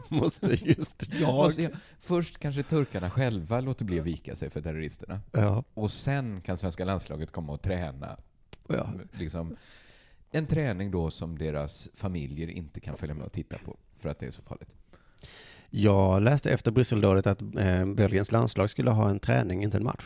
[0.19, 1.33] Måste just jag.
[1.33, 1.71] Måste jag.
[1.99, 5.19] Först kanske turkarna själva låter bli att vika sig för terroristerna.
[5.31, 8.17] Ja, Och sen kan svenska landslaget komma och träna.
[8.67, 8.93] ja.
[9.11, 9.55] Liksom,
[10.31, 13.77] en träning då som deras familjer inte kan följa med och titta på.
[13.99, 14.75] För att det är så farligt.
[15.69, 20.05] Jag läste efter Brysseldådet att eh, Belgiens landslag skulle ha en träning, inte en match.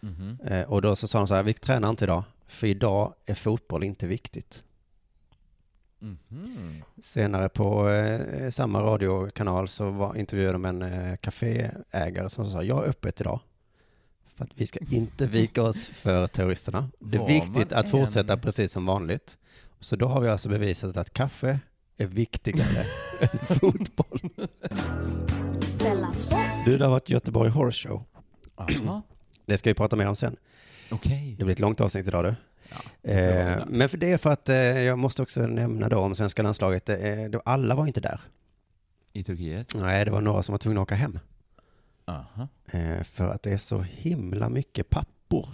[0.00, 0.38] Mhm.
[0.44, 3.34] Eh, och då så sa de så här, vi tränar inte idag, för idag är
[3.34, 4.64] fotboll inte viktigt.
[6.04, 6.82] Mhm.
[7.02, 12.84] Senare på eh, samma radiokanal så var, intervjuade de en eh, kaféägare som sa, jag
[12.84, 13.40] är öppet idag.
[14.34, 16.88] För att vi ska inte vika oss för terroristerna.
[16.98, 19.38] Det är viktigt att fortsätta än- precis som vanligt.
[19.80, 21.60] Så då har vi alltså bevisat att kaffe
[21.96, 22.86] är viktigare
[23.20, 24.20] än fotboll.
[26.64, 28.02] Du, det har varit Göteborg Horse Show.
[28.56, 29.02] Aha.
[29.46, 30.36] Det ska vi prata mer om sen.
[30.90, 31.34] Okej.
[31.38, 32.34] Det blir ett långt avsnitt idag du.
[32.74, 33.64] Ja, det Eh, det.
[33.68, 36.88] men för det är för att eh, jag måste också nämna då om svenska landslaget.
[36.88, 38.20] Eh, då alla var inte där.
[39.12, 39.74] I Turkiet?
[39.74, 41.18] Nej, det var några som var tvungna att åka hem.
[42.06, 42.48] Aha.
[43.04, 45.48] För att det är så himla mycket pappor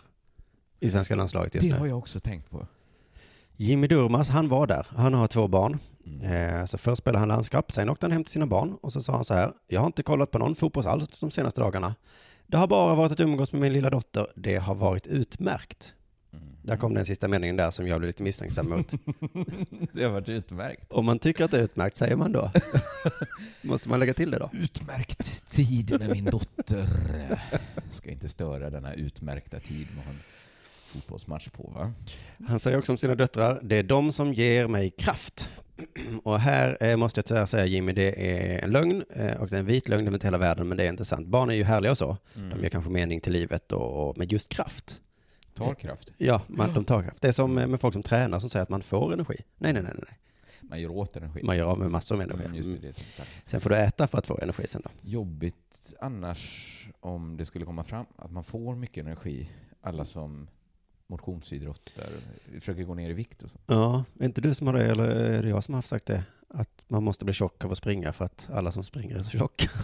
[0.80, 1.78] i svenska landslaget just Det nu.
[1.80, 2.66] har jag också tänkt på.
[3.56, 4.86] Jimmy Durmaz, han var där.
[4.90, 5.78] Han har två barn.
[6.06, 6.66] Mm.
[6.66, 9.12] Så först spelade han landskap, sen åkte han hem till sina barn och så sa
[9.12, 9.52] han så här.
[9.68, 11.94] Jag har inte kollat på någon fotboll alls de senaste dagarna.
[12.46, 14.26] Det har bara varit att umgås med min lilla dotter.
[14.36, 15.94] Det har varit utmärkt.
[16.62, 18.90] Där kom den sista meningen där som jag blev lite misstänksam mot.
[19.92, 20.92] det har varit utmärkt.
[20.92, 22.50] Om man tycker att det är utmärkt, säger man då?
[23.62, 24.50] Måste man lägga till det då?
[24.52, 26.88] Utmärkt tid med min dotter.
[27.92, 30.18] Ska inte störa denna utmärkta tid med en
[30.90, 31.92] fotbollsmatch på, va?
[32.48, 35.50] Han säger också om sina döttrar, det är de som ger mig kraft.
[36.22, 39.56] Och här eh, måste jag tyvärr säga Jimmy, det är en lögn eh, och det
[39.56, 41.26] är en vit lögn över hela världen, men det är inte sant.
[41.26, 42.16] Barn är ju härliga och så.
[42.36, 42.50] Mm.
[42.50, 45.00] De ger kanske mening till livet och, och med just kraft.
[45.66, 46.12] Tar kraft.
[46.18, 47.22] Ja, man, de tar kraft.
[47.22, 49.36] Det är som eh, med folk som tränar som säger att man får energi.
[49.58, 50.18] Nej, nej, nej, nej.
[50.62, 51.40] Man gör åt energi.
[51.42, 52.44] Man gör av med massor av energi.
[52.44, 52.92] Mm, just det, Mm.
[53.16, 53.50] det.
[53.50, 54.90] Sen får du äta för att få energi sen då.
[55.02, 56.66] Jobbigt annars
[57.00, 59.50] om det skulle komma fram att man får mycket energi.
[59.80, 60.48] Alla som
[61.06, 62.08] motionsidrottar,
[62.60, 63.58] försöker gå ner i vikt och så.
[63.66, 66.24] Ja, är inte du som har det, eller är det jag som har sagt det?
[66.48, 69.30] Att man måste bli tjock av att springa för att alla som springer är så
[69.38, 69.68] tjocka.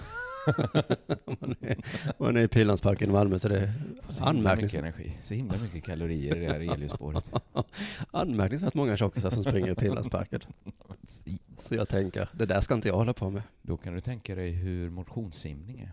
[1.40, 1.76] Man, är,
[2.18, 3.72] man är i Pildammsparken i Malmö så är det
[4.08, 5.16] Så mycket anmärkningsvärt, energi.
[5.22, 7.30] Så himla mycket kalorier i det här Eliusspåret.
[8.10, 10.40] anmärkningsvärt många tjockisar som springer i Pildammsparken.
[11.58, 13.42] Så jag tänker, det där ska inte jag hålla på med.
[13.62, 15.92] Då kan du tänka dig hur motionssimning är.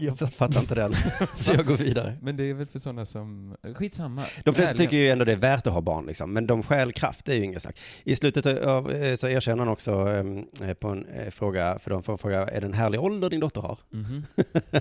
[0.00, 0.94] Jag fattar inte den,
[1.36, 2.16] så jag går vidare.
[2.22, 3.56] Men det är väl för sådana som...
[3.74, 4.24] Skitsamma.
[4.44, 6.32] De flesta tycker ju ändå det är värt att ha barn, liksom.
[6.32, 7.80] men de stjäl kraft, det är ju inget snack.
[8.04, 10.08] I slutet av, eh, så erkänner han också
[10.62, 13.30] eh, på en eh, fråga, för de får en fråga, är det en härlig ålder
[13.30, 13.78] din dotter har?
[13.90, 14.24] Mhm.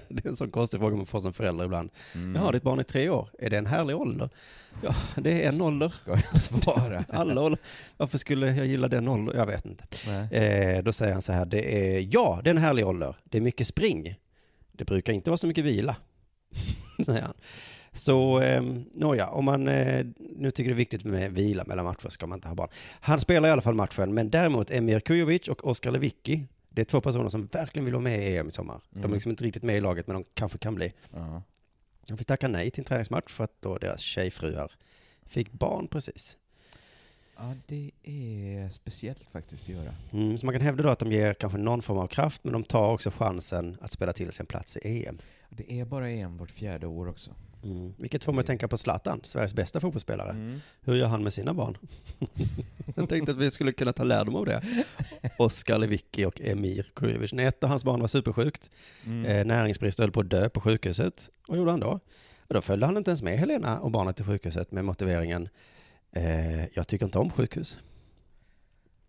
[0.07, 1.89] det är en sån konstig fråga man får som förälder ibland.
[2.15, 2.35] Mm.
[2.35, 4.29] Jaha, ditt barn är tre år, är det en härlig ålder?
[4.83, 5.89] Ja, det är en ålder.
[5.89, 7.05] Ska jag svara?
[7.09, 7.59] Alla ålder.
[7.97, 9.37] Varför skulle jag gilla den åldern?
[9.37, 9.83] Jag vet inte.
[10.37, 13.15] Eh, då säger han så här, det är, ja, det är en härlig ålder.
[13.23, 14.15] Det är mycket spring.
[14.79, 15.95] Det brukar inte vara så mycket vila,
[17.05, 17.33] säger han.
[17.93, 18.63] Så, eh,
[18.93, 22.37] nåja, om man eh, nu tycker det är viktigt med vila mellan matcher ska man
[22.37, 22.69] inte ha barn.
[23.01, 26.85] Han spelar i alla fall matchen, men däremot Emir Kujovic och Oskar Lewicki, det är
[26.85, 28.81] två personer som verkligen vill vara med i EM i sommar.
[28.89, 29.13] De är Mm.
[29.13, 30.93] liksom inte riktigt med i laget, men de kanske kan bli.
[31.13, 31.41] Ja.
[32.07, 34.71] De fick tacka nej till en träningsmatch för att då deras tjejfruar
[35.25, 36.37] fick barn precis.
[37.39, 39.93] Ja, det är speciellt faktiskt att göra.
[40.11, 42.53] Mm, så man kan hävda då att de ger kanske någon form av kraft, men
[42.53, 45.17] de tar också chansen att spela till sig en plats i EM.
[45.49, 47.31] Det är bara EM vart fjärde år också.
[47.63, 47.93] Mm.
[47.97, 50.29] Vilket får mig att tänka på Zlatan, Sveriges bästa fotbollsspelare.
[50.31, 50.59] Mm.
[50.81, 51.77] Hur gör han med sina barn?
[52.95, 54.61] Jag tänkte att vi skulle kunna ta lärdom av det.
[55.37, 57.33] Oskar Lewicki och Emir Kujovic.
[57.33, 58.71] När ett av hans barn var supersjukt,
[59.05, 59.25] Mm.
[59.25, 61.29] eh, näringsbrist och höll på att dö på sjukhuset.
[61.47, 61.99] Vad gjorde han då?
[62.47, 65.49] Och då följde han inte ens med Helena och barnet till sjukhuset med motiveringen
[66.11, 67.77] eh, jag tycker inte om sjukhus.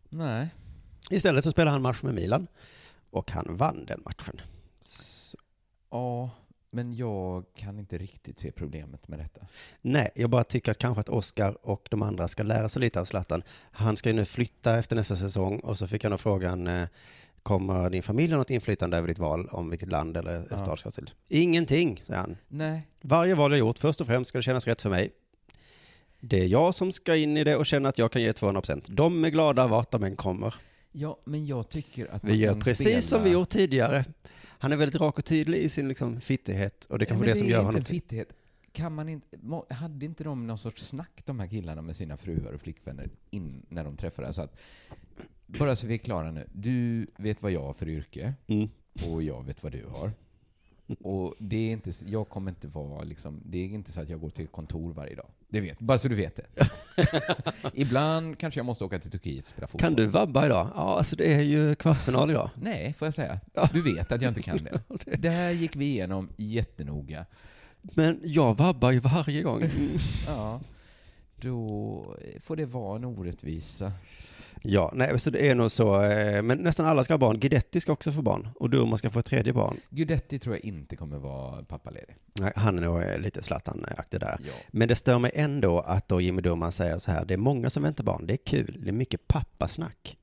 [0.08, 0.48] Nej.
[1.10, 2.46] Istället så spelade han match med Milan
[3.10, 4.40] och han vann den matchen.
[4.80, 5.38] Så,
[5.90, 6.30] Ja,
[6.70, 9.40] men jag kan inte riktigt se problemet med detta.
[9.80, 13.00] nej, jag bara tycker att kanske att Oskar och de andra ska lära sig lite
[13.00, 13.42] av Zlatan.
[13.70, 16.88] Han ska ju nu flytta efter nästa säsong och så fick han då frågan eh,
[17.42, 20.58] Kommer din familj ha något inflytande över ditt val om vilket land eller Ja.
[20.58, 21.10] stad ska till?
[21.28, 22.36] Ingenting, säger han.
[22.48, 22.86] Nej.
[23.00, 25.12] Varje val jag gjort, först och främst ska det kännas rätt för mig.
[26.20, 28.84] Det är jag som ska in i det och känna att jag kan ge 200%.
[28.88, 30.54] De är glada vart de än kommer.
[30.92, 33.02] Ja, men jag tycker att Vi gör precis spela...
[33.02, 34.04] som vi gjort tidigare.
[34.42, 37.34] Han är väldigt rak och tydlig i sin liksom fittighet och det är kanske men
[37.34, 38.32] det som gör honom fittighet.
[38.72, 39.36] Kan man inte,
[39.74, 43.62] hade inte de någon sorts snack, de här killarna med sina fruar och flickvänner, in,
[43.68, 44.36] när de träffades?
[44.36, 44.56] Så att,
[45.46, 46.46] bara så vi är klara nu.
[46.52, 48.68] Du vet vad jag har för yrke Mm.
[49.06, 50.12] och jag vet vad du har.
[51.00, 54.20] Och det är inte, jag kommer inte vara liksom, det är inte så att jag
[54.20, 55.26] går till kontor varje dag.
[55.50, 56.70] Det vet, bara så du vet det.
[57.74, 59.80] Ibland kanske jag måste åka till Turkiet och spela fotboll.
[59.80, 60.68] Kan du vabba idag?
[60.74, 62.50] Ja, alltså det är ju kvartsfinal idag.
[62.62, 63.40] Nej, får jag säga.
[63.72, 64.58] Du vet att jag inte kan
[65.04, 65.16] det.
[65.16, 67.26] Det här gick vi igenom jättenoga.
[67.82, 69.70] Men jag vabbar ju varje gång.
[70.26, 70.60] Ja,
[71.36, 73.92] då får det vara en orättvisa.
[74.62, 76.02] Ja, nej, så det är nog så.
[76.02, 77.40] eh, Men nästan alla ska ha barn.
[77.40, 78.48] Guidetti ska också få barn.
[78.54, 79.76] Och Durmaz ska få ett tredje barn.
[79.90, 82.16] Guidetti tror jag inte kommer vara pappaledig.
[82.40, 84.36] Nej, han är nog eh, lite Zlatan-aktig där.
[84.46, 84.52] Ja.
[84.68, 87.70] Men det stör mig ändå att då Jimmy Durmaz säger så här, det är många
[87.70, 90.16] som väntar barn, det är kul, det är mycket pappasnack.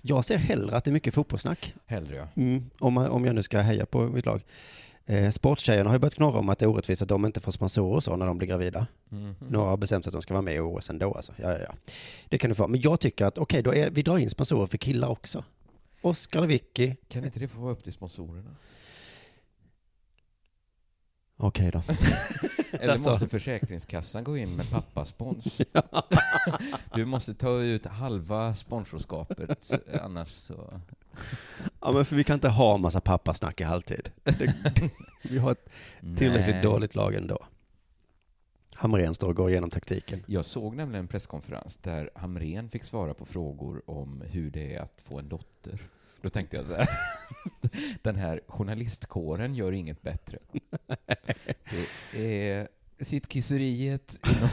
[0.00, 2.42] Jag ser hellre att det är mycket fotbollssnack, Hellre ja.
[2.42, 2.70] mm.
[2.78, 4.42] om, man, om jag nu ska heja på mitt lag.
[5.06, 7.52] Eh, sporttjejerna har ju börjat knorra om att det är orättvist att de inte får
[7.52, 8.86] sponsorer och så när de blir gravida.
[9.08, 9.34] Mhm.
[9.48, 11.32] Några har bestämt sig att de ska vara med i OS ändå alltså.
[11.36, 11.74] Ja, ja, ja.
[12.28, 12.68] Det kan det få.
[12.68, 15.44] Men jag tycker att, okej, då är, vi drar in sponsorer för killar också.
[16.02, 16.96] Oskar Lewicki.
[17.08, 18.50] Kan inte det få vara upp till sponsorerna?
[21.36, 21.82] Okej då.
[22.72, 23.08] Eller Alltså.
[23.10, 25.60] måste Försäkringskassan gå in med pappaspons?
[26.94, 29.70] Du måste ta ut halva sponsorskapet,
[30.02, 30.80] annars så...
[31.82, 34.10] Ja, men för vi kan inte ha massa pappasnack i halvtid.
[34.24, 34.54] Det,
[35.22, 35.68] vi har ett
[36.00, 36.62] tillräckligt Nej.
[36.62, 37.38] dåligt lag ändå.
[38.74, 40.24] Hamrén står och går igenom taktiken.
[40.26, 44.80] Jag såg nämligen en presskonferens där Hamrén fick svara på frågor om hur det är
[44.80, 45.88] att få en dotter.
[46.20, 46.88] Då tänkte jag så här,
[48.02, 50.38] den här journalistkåren gör inget bättre.
[52.12, 52.68] Det är
[53.00, 54.48] sittkisseriet inom,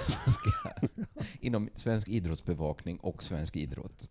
[1.40, 4.10] inom svensk idrottsbevakning och svensk idrott.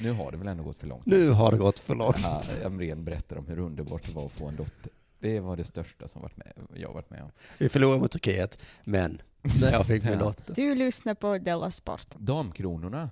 [0.00, 1.06] Nu har det väl ändå gått för långt.
[1.06, 2.16] Nu har det gått för långt.
[2.22, 4.92] Ja, Hamrén berättar om hur underbart det var att få en dotter.
[5.18, 7.30] Det var det största som varit med, jag har varit med om.
[7.58, 9.22] Vi förlorade mot Turkiet, men
[9.60, 10.54] när jag fick min dotter.
[10.54, 12.06] Du lyssnar på Della Sport.
[12.16, 13.10] Damkronorna.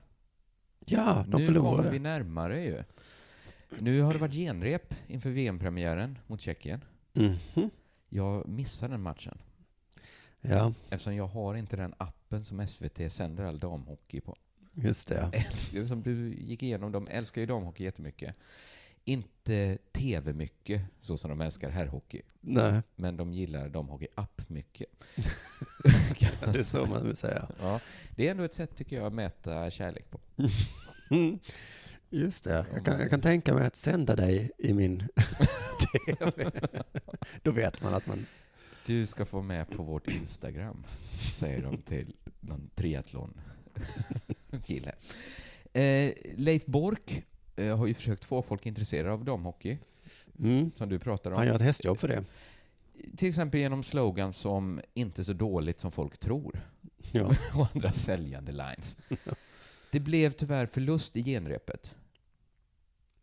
[0.87, 1.91] Ja, de nu kommer förlorade.
[1.91, 2.83] vi närmare ju.
[3.79, 6.85] Nu har det varit genrep inför VM-premiären mot Tjeckien.
[7.13, 7.71] Mhm.
[8.09, 9.39] Jag missar den matchen.
[10.41, 14.37] Ja, Eftersom jag har inte den appen som SVT sänder all damhockey på.
[14.75, 15.31] Just det.
[15.33, 18.35] Älskar, som du gick igenom, de älskar ju damhockey jättemycket.
[19.05, 22.23] Inte tv mycket, så som de älskar herrhockey.
[22.41, 24.87] Nej, Men de gillar damhockey-app mycket.
[26.53, 27.49] det är så man vill säga.
[27.61, 27.81] ja,
[28.17, 30.21] det är ändå ett sätt, tycker jag, att mäta kärlek på.
[32.11, 32.67] Just det.
[32.73, 34.99] Jag kan, jag kan tänka mig att sända dig i min
[36.07, 36.51] TV.
[37.43, 38.27] Då vet man att man...
[38.87, 40.85] Du ska få med på vårt Instagram,
[41.33, 42.71] säger de till någon
[44.55, 44.93] triathlon-kille.
[45.73, 47.23] Eh, Leif Bork
[47.57, 49.79] eh, har ju försökt få folk intresserade av damhockey,
[50.39, 50.71] Mm.
[50.77, 51.37] som du pratar om.
[51.37, 52.25] Han gör ett hästjobb för det.
[53.17, 56.61] Till exempel genom slogans som “inte så dåligt som folk tror”
[57.13, 57.25] Ja.
[57.55, 58.97] och andra säljande lines.
[59.91, 61.95] Det blev tyvärr förlust i genrepet.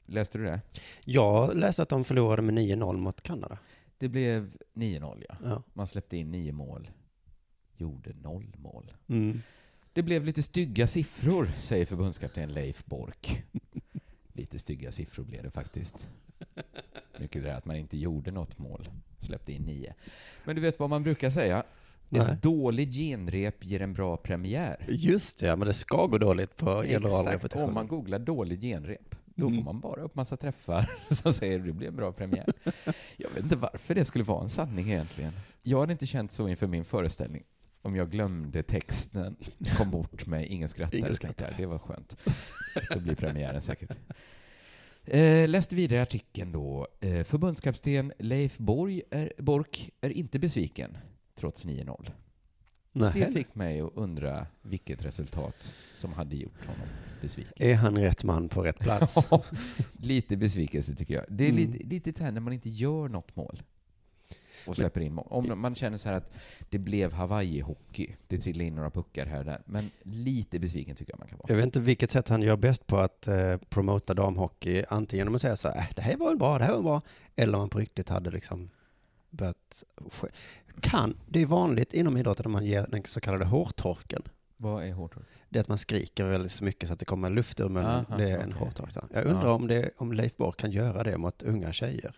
[0.05, 0.61] Läste du det?
[1.05, 3.57] Jag läste att de förlorade med 9-0 mot Kanada.
[3.97, 5.35] Det blev 9-0, ja.
[5.43, 5.63] Ja.
[5.73, 6.89] Man släppte in nio mål,
[7.77, 8.93] gjorde noll mål.
[9.07, 9.41] Mm.
[9.93, 13.43] Det blev lite stygga siffror, säger förbundskapten Leif Bork.
[14.33, 16.09] Lite stygga siffror blev det faktiskt.
[17.19, 19.93] Mycket det där att man inte gjorde något mål, släppte in nio.
[20.45, 21.63] Men du vet vad man brukar säga?
[22.09, 22.21] Nej.
[22.21, 24.85] Ett dåligt genrep ger en bra premiär.
[24.89, 26.89] Just det, men det ska gå dåligt på Exakt.
[27.03, 27.63] generalrepetition.
[27.67, 29.57] Om man googlar dålig genrep, då Mm.
[29.57, 32.53] får man bara upp massa träffar som säger det blir en bra premiär.
[33.17, 35.31] Jag vet inte varför det skulle vara en sanning egentligen.
[35.63, 37.43] Jag hade inte känt så inför min föreställning.
[37.81, 39.35] Om jag glömde texten,
[39.77, 40.97] kom bort med ingen skrattar.
[40.97, 41.53] Ingen skrattar.
[41.57, 42.17] Det var skönt.
[42.93, 43.91] Då blir premiären säkert.
[45.05, 46.87] Eh, läste vidare artikeln då.
[46.99, 50.97] Eh, förbundskapten Leif Borg är, Bork är inte besviken,
[51.35, 52.11] trots 9-0.
[52.93, 53.11] Nej.
[53.13, 56.87] Det fick mig att undra vilket resultat som hade gjort honom
[57.21, 57.53] besviken.
[57.59, 59.15] Är han rätt man på rätt plats?
[59.93, 61.25] lite besvikelse tycker jag.
[61.29, 61.71] Det är Mm.
[61.71, 63.63] lite, lite här när man inte gör något mål
[64.67, 65.27] och släpper in mål.
[65.29, 66.31] Om man känner så här att
[66.69, 71.13] det blev Hawaii-hockey, det trillade in några puckar här och där, men lite besviken tycker
[71.13, 71.45] jag man kan vara.
[71.49, 74.83] Jag vet inte vilket sätt han gör bäst på att eh, promota damhockey.
[74.89, 77.01] Antingen genom att säga så här, äh, det här var bra, det här var bra.
[77.35, 78.69] Eller om man på riktigt hade liksom
[79.29, 79.83] börjat...
[80.79, 84.21] Kan, det är vanligt inom idrotten att man ger den så kallade hårtorken.
[84.57, 85.15] Vad är hårt?
[85.49, 88.05] Det är att man skriker väldigt så mycket så att det kommer luft ur munnen.
[88.09, 88.53] Aha, det är en okej.
[88.59, 88.89] hårtork.
[89.13, 89.53] Jag undrar Ja.
[89.53, 92.15] om, det, om Leif Bork kan göra det mot unga tjejer.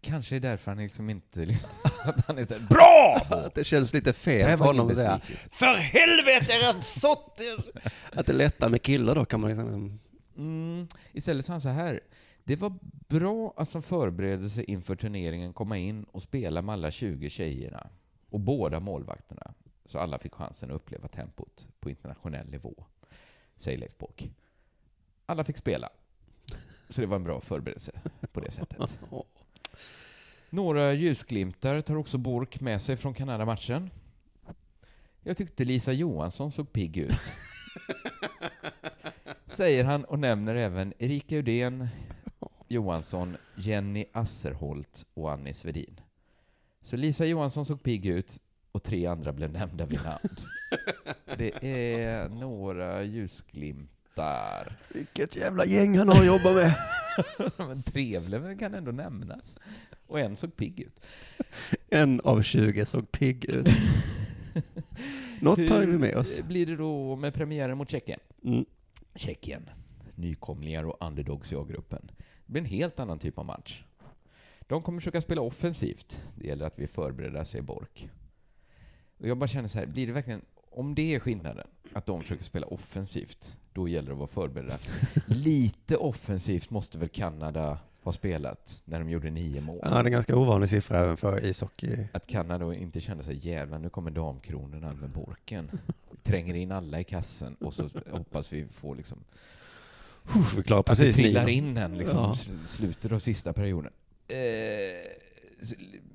[0.00, 1.70] Kanske är därför han liksom inte liksom,
[2.04, 3.36] att han är så här, BRA!
[3.46, 5.20] Att det känns lite fel för honom att säga.
[5.52, 7.80] För helvete är det sotter!
[8.12, 10.00] Att det är lättare med killar då kan man liksom, liksom
[10.40, 12.00] Mm, istället sa han så här.
[12.44, 12.72] Det var
[13.08, 17.90] bra att som förberedelse inför turneringen komma in och spela med alla 20 tjejerna
[18.30, 19.54] och båda målvakterna.
[19.84, 22.84] Så alla fick chansen att uppleva tempot på internationell nivå,
[23.56, 24.30] säger Leif Bork.
[25.26, 25.88] Alla fick spela.
[26.88, 28.00] Så det var en bra förberedelse
[28.32, 28.98] på det sättet.
[30.52, 33.90] Några ljusglimtar tar också Bork med sig från Kanada-matchen.
[35.22, 37.32] Jag tyckte Lisa Johansson såg pigg ut.
[39.46, 41.88] Säger han och nämner även Erika Udén,
[42.68, 46.00] Johansson, Jenny Asserholt och Annie Svedin.
[46.82, 48.40] Så Lisa Johansson såg pigg ut
[48.72, 50.36] och tre andra blev nämnda vid namn.
[51.36, 54.78] Det är några ljusglimtar.
[54.94, 56.74] Vilket jävla gäng han har att jobba med.
[57.56, 59.58] Men trevlig kan ändå nämnas.
[60.10, 61.00] Och en såg pigg ut.
[61.88, 63.66] En av 20 såg pigg ut.
[65.40, 66.42] Något tar vi med oss.
[66.42, 68.20] Blir det då med premiären mot Tjeckien?
[68.44, 68.64] Mm.
[69.14, 69.70] Tjeckien,
[70.14, 72.10] nykomlingar och underdogs i A-gruppen.
[72.46, 73.84] Det blir en helt annan typ av match.
[74.60, 76.24] De kommer försöka spela offensivt.
[76.34, 78.08] Det gäller att vi är förberedda, säger Bork.
[79.18, 82.22] Och jag bara känner så här, blir det verkligen, om det är skillnaden, att de
[82.22, 84.78] försöker spela offensivt, då gäller det att vara förberedda.
[85.26, 89.78] Lite offensivt måste väl Kanada ha spelat när de gjorde nio mål?
[89.82, 91.96] Ja, det är en ganska ovanlig siffra även för ishockey.
[92.12, 95.70] Att Kanada inte kände sig jävlar, nu kommer damkronorna med Borken.
[96.22, 99.18] Tränger in alla i kassen och så hoppas vi får liksom
[100.56, 101.54] Vi klarar precis trillar nio.
[101.54, 102.34] in en liksom Ja.
[102.66, 103.92] slutet av sista perioden.
[104.28, 104.36] Eh,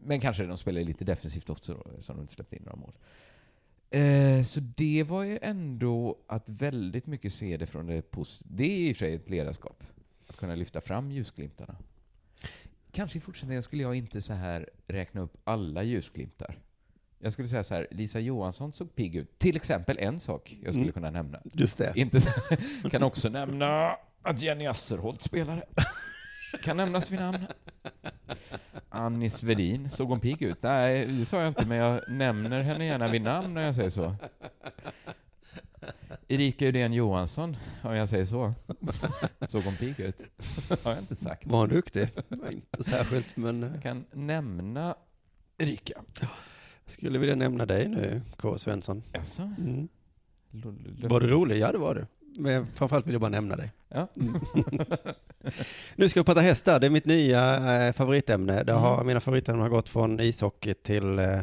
[0.05, 2.91] men kanske de spelar lite defensivt också då, så de inte släppte in några mål.
[3.89, 8.63] Eh, så det var ju ändå att väldigt mycket se det från det pos- Det
[8.63, 9.83] är i och för sig ett ledarskap.
[10.35, 11.75] Att kunna lyfta fram ljusglimtarna.
[12.91, 16.57] Kanske i fortsättningen skulle jag inte så här räkna upp alla ljusglimtar.
[17.19, 19.39] Jag skulle säga så här, Lisa Johansson såg pigg ut.
[19.39, 20.93] Till exempel en sak jag skulle Mm.
[20.93, 21.39] kunna nämna.
[21.53, 21.93] Just det.
[21.95, 22.29] Inte så,
[22.91, 25.63] kan också nämna att Jenny Asserholt spelade.
[26.63, 27.45] Kan nämnas vid namn.
[28.89, 30.63] Annie Svedin, såg hon pigg ut?
[30.63, 33.89] Nej, det sa jag inte, men jag nämner henne gärna vid namn när jag säger
[33.89, 34.15] så.
[36.27, 38.53] Erika Udén Johansson, om jag säger så.
[39.47, 40.23] Såg hon pigg ut?
[40.83, 41.47] har jag inte sagt.
[41.47, 42.07] Var han duktig?
[42.51, 44.95] Inte särskilt, men eh, Jag kan nämna
[45.57, 45.93] Erika.
[46.85, 48.57] skulle vilja nämna dig nu, K.
[48.57, 49.03] Svensson.
[49.13, 49.41] Jaså?
[49.57, 49.87] Mm.
[51.03, 51.57] Var du rolig?
[51.59, 52.05] Ja, det var du.
[52.41, 53.71] Men framförallt vill jag bara nämna dig.
[53.89, 54.07] Ja.
[55.95, 56.79] Nu ska vi prata hästar.
[56.79, 58.63] Det är mitt nya eh, favoritämne.
[58.63, 59.07] Det har, Mm.
[59.07, 61.39] Mina favoritämnen har gått från ishockey till, eh,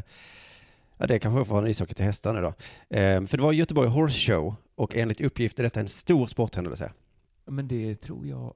[1.03, 2.49] ja det kanske från ishockey till hästar nu då.
[2.97, 6.93] Eh, för det var Göteborg Horse Show och enligt uppgift är detta en stor sporthändelse.
[7.47, 8.55] Men det tror jag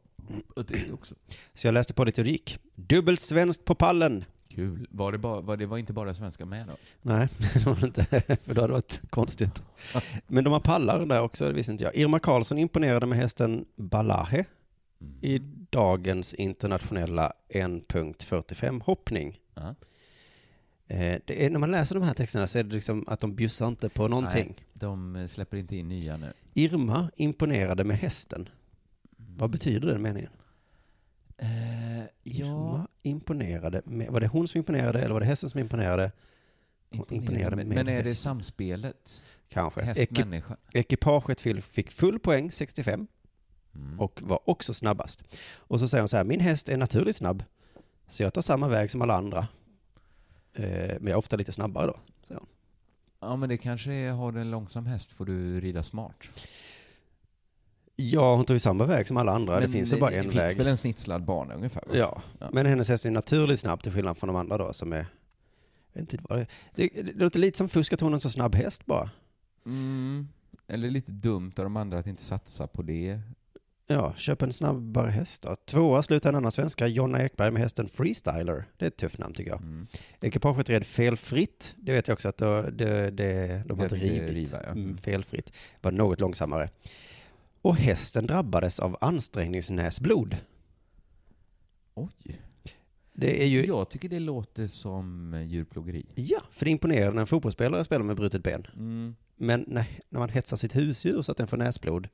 [0.56, 1.14] att det är också.
[1.54, 2.58] Så jag läste på lite hur det gick.
[2.74, 4.24] Dubbelt svenskt på pallen.
[4.48, 4.86] Kul.
[4.90, 6.72] Var det, bara, var det var inte bara svenska med då?
[7.02, 8.04] Nej, det var det inte,
[8.36, 9.62] för då hade det varit konstigt.
[10.26, 11.96] Men de har pallar där också, det visste inte jag.
[11.96, 14.44] Irma Karlsson imponerade med hästen Balahe
[15.00, 15.18] Mm.
[15.22, 15.38] i
[15.70, 19.40] dagens internationella 1.45 hoppning.
[19.56, 19.74] Eh, det
[20.88, 23.88] är, när man läser de här texterna så är det liksom att de bjussar inte
[23.88, 24.54] på någonting.
[24.56, 26.32] Nej, de eh, släpper inte in nya nu.
[26.54, 28.48] Irma imponerade med hästen.
[29.16, 30.30] Vad betyder den meningen?
[31.38, 35.60] Eh, ja, Irma imponerade med, var det hon som imponerade eller var det hästen som
[35.60, 36.12] imponerade?
[36.90, 37.16] imponerande.
[37.16, 38.22] imponerade Men, med men är det häst.
[38.22, 39.22] samspelet?
[39.48, 39.82] Kanske.
[39.82, 40.56] Häst-människa?
[40.72, 43.06] ekipaget fick- fick full poäng, 65,
[43.74, 44.00] Mm.
[44.00, 45.24] och var också snabbast.
[45.56, 47.44] Och så säger hon så här, min häst är naturligt snabb,
[48.08, 49.48] så jag tar samma väg som alla andra.
[50.58, 51.96] Eh, men jag är ofta lite snabbare då.
[52.28, 52.40] säger.
[53.20, 56.16] Ja, men det kanske är, har du en långsam häst får du rida smart.
[57.96, 59.60] Ja, hon tog ju samma väg som alla andra.
[59.60, 60.48] det finns ju bara en det väg.
[60.48, 61.82] finns väl en snitslad bana ungefär?
[61.92, 62.22] Ja.
[62.38, 62.48] Ja.
[62.52, 65.06] men hennes häst är naturligt snabb till skillnad från de andra då som är...
[65.92, 68.20] Jag vet inte vad det, det, det låter lite som fusk att hon är en
[68.20, 69.10] så snabb häst bara.
[69.66, 70.28] Mm.
[70.68, 73.20] Eller lite dumt av de andra att inte satsa på det.
[73.88, 75.56] Ja, köp en snabbare häst då.
[75.56, 78.64] Tvåa slutar en annan svenska, Jonna Ekberg med hästen Freestyler.
[78.76, 79.60] Det är ett tufft namn tycker jag.
[79.60, 79.86] Mm.
[80.20, 81.74] Ekipaget red felfritt.
[81.78, 84.34] Det vet jag också att då, det, det, de har Det inte är rivit.
[84.34, 84.70] riva, ja.
[84.70, 85.52] mm, felfritt.
[85.80, 86.70] Var något långsammare.
[87.62, 90.36] Och hästen drabbades av ansträngningsnäsblod.
[91.94, 92.40] Oj.
[93.12, 93.66] Det är ju...
[93.66, 96.06] Jag tycker det låter som djurplågeri.
[96.14, 98.66] Ja, för det är imponerande när en fotbollsspelare spelar med brutet ben.
[98.74, 99.16] Mm.
[99.36, 102.08] Men när, när man hetsar sitt husdjur så att den får näsblod.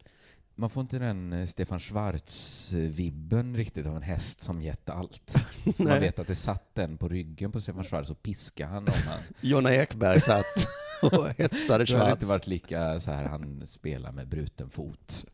[0.54, 5.34] Man får inte den eh, Stefan Schwarz-vibben riktigt av en häst som gett allt.
[5.78, 8.94] Man vet att det satt den på ryggen på Stefan Schwarz och piskade han om
[9.06, 9.18] han.
[9.40, 10.66] Jonna Ekberg satt
[11.02, 12.12] och hetsade Det hade Schwarz.
[12.12, 15.24] inte varit lika så här han spelar med bruten fot.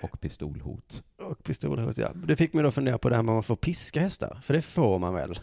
[0.00, 1.02] Och pistolhot.
[1.22, 2.10] Och pistolhot, ja.
[2.14, 4.40] Det fick mig då fundera på det här med om man får piska hästar.
[4.42, 5.40] För det får man väl?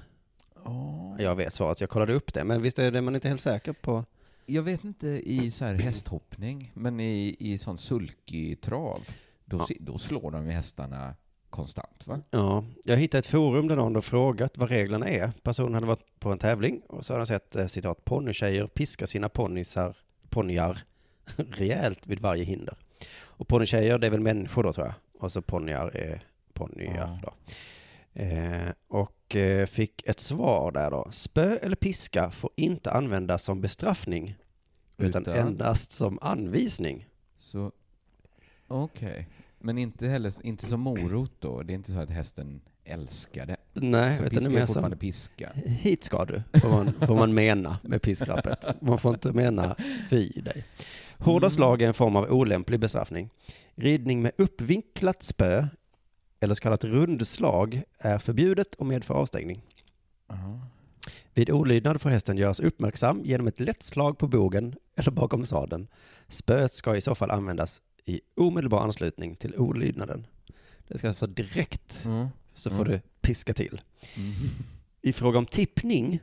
[1.20, 2.44] Jag vet svaret, jag kollade upp det.
[2.44, 4.06] Men visst är det man inte helt säker på?
[4.46, 9.00] Jag vet inte i så här hästhoppning, men i, i sån sulkig trav,
[9.46, 9.76] då, Ja.
[9.80, 11.16] då slår de ju hästarna
[11.50, 12.22] konstant va?
[12.32, 15.32] Ja, jag hittade ett forum där någon har frågat vad reglerna är.
[15.44, 19.08] Personen hade varit på en tävling och så hade han sett eh, citat ponnykärjor piska
[19.08, 19.96] sina ponnysar,
[20.30, 20.78] ponnyar
[21.36, 22.76] rejält vid varje hinder.
[23.16, 24.96] Och ponnykärjor det är väl människor då tror jag.
[25.22, 26.22] Och så ponnyar är
[26.54, 27.20] ponnyar Ja.
[27.24, 27.34] då.
[28.14, 31.08] Eh, och eh, fick ett svar där då.
[31.12, 34.36] Spö eller piska får inte användas som bestraffning.
[34.98, 35.36] Utan, Utan?
[35.36, 37.08] endast som anvisning.
[37.38, 37.72] Så,
[38.68, 39.28] okej.
[39.60, 41.62] Men inte heller, inte som morot då?
[41.64, 43.58] Det är inte så att hästen älskar det?
[43.74, 45.00] Nej, Så vet piska är mer fortfarande som...
[45.00, 45.52] piska?
[45.66, 48.82] Hit ska du, får man, får man mena med piskrappet.
[48.82, 49.76] Man får inte mena
[50.10, 50.66] fy dig.
[51.18, 51.50] Hårda Mm.
[51.50, 53.30] slag är en form av olämplig bestraffning.
[53.76, 55.68] Ridning med uppvinklat spö,
[56.44, 59.62] eller så kallat rundslag, är förbjudet och medför avstängning.
[60.28, 60.60] Ja.
[61.34, 65.88] Vid olydnad får hästen göras uppmärksam genom ett lätt slag på bogen eller bakom sadeln.
[66.28, 70.28] Spöet ska i så fall användas i omedelbar anslutning till olydnaden.
[70.88, 72.28] Det ska alltså direkt Mm.
[72.54, 72.92] så får Mm.
[72.92, 73.82] du piska till.
[74.16, 74.34] Mm.
[75.02, 76.20] I fråga om tippning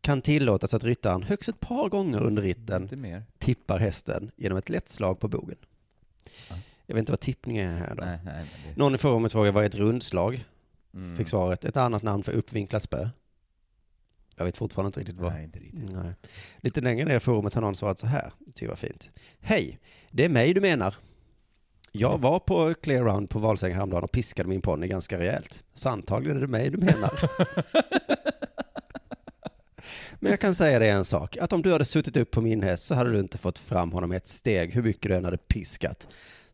[0.00, 2.88] kan tillåtas att ryttaren högst ett par gånger under ritten
[3.38, 5.56] tippar hästen genom ett lätt slag på bogen.
[6.48, 6.56] Ja.
[6.88, 8.04] Jag vet inte vad tippning är här då.
[8.04, 8.76] Nej, nej, det...
[8.76, 10.44] Någon i forumet frågade vad är ett rundslag?
[10.94, 11.16] Mm.
[11.16, 13.08] Fick svaret ett annat namn för uppvinklat spö.
[14.36, 15.32] Jag vet fortfarande inte riktigt vad.
[15.32, 15.92] Nej, inte riktigt.
[15.92, 16.14] Nej.
[16.56, 18.32] Lite längre ner i forumet har någon svarat så här.
[18.38, 19.10] Det var fint.
[19.40, 19.78] Hej,
[20.10, 20.94] det är mig du menar.
[21.92, 25.64] Jag var på Clear Round på Valsäng häromdagen och piskade min ponny ganska rejält.
[25.74, 27.30] Så antagligen är det mig du menar.
[30.20, 32.62] Men jag kan säga dig en sak, att om du hade suttit upp på min
[32.62, 35.38] häst så hade du inte fått fram honom ett steg hur mycket du än hade
[35.38, 36.08] piskat.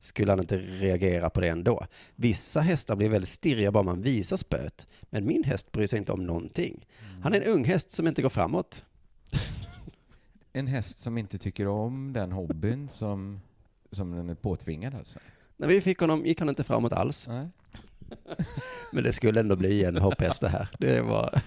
[0.04, 1.86] Skulle han inte reagera på det ändå.
[2.16, 4.88] Vissa hästar blir väldigt stirriga bara man visar spöet.
[5.02, 6.86] Men min häst bryr sig inte om någonting.
[7.22, 8.84] Han är en ung häst som inte går framåt.
[10.56, 13.40] En häst som inte tycker om den hobbyn som,
[13.90, 15.18] som den är påtvingad alltså?
[15.56, 17.26] När vi fick honom gick han inte framåt alls.
[17.28, 17.48] Nej.
[18.92, 20.68] Men det skulle ändå bli en hopphäst det här.
[20.78, 21.42] Det var...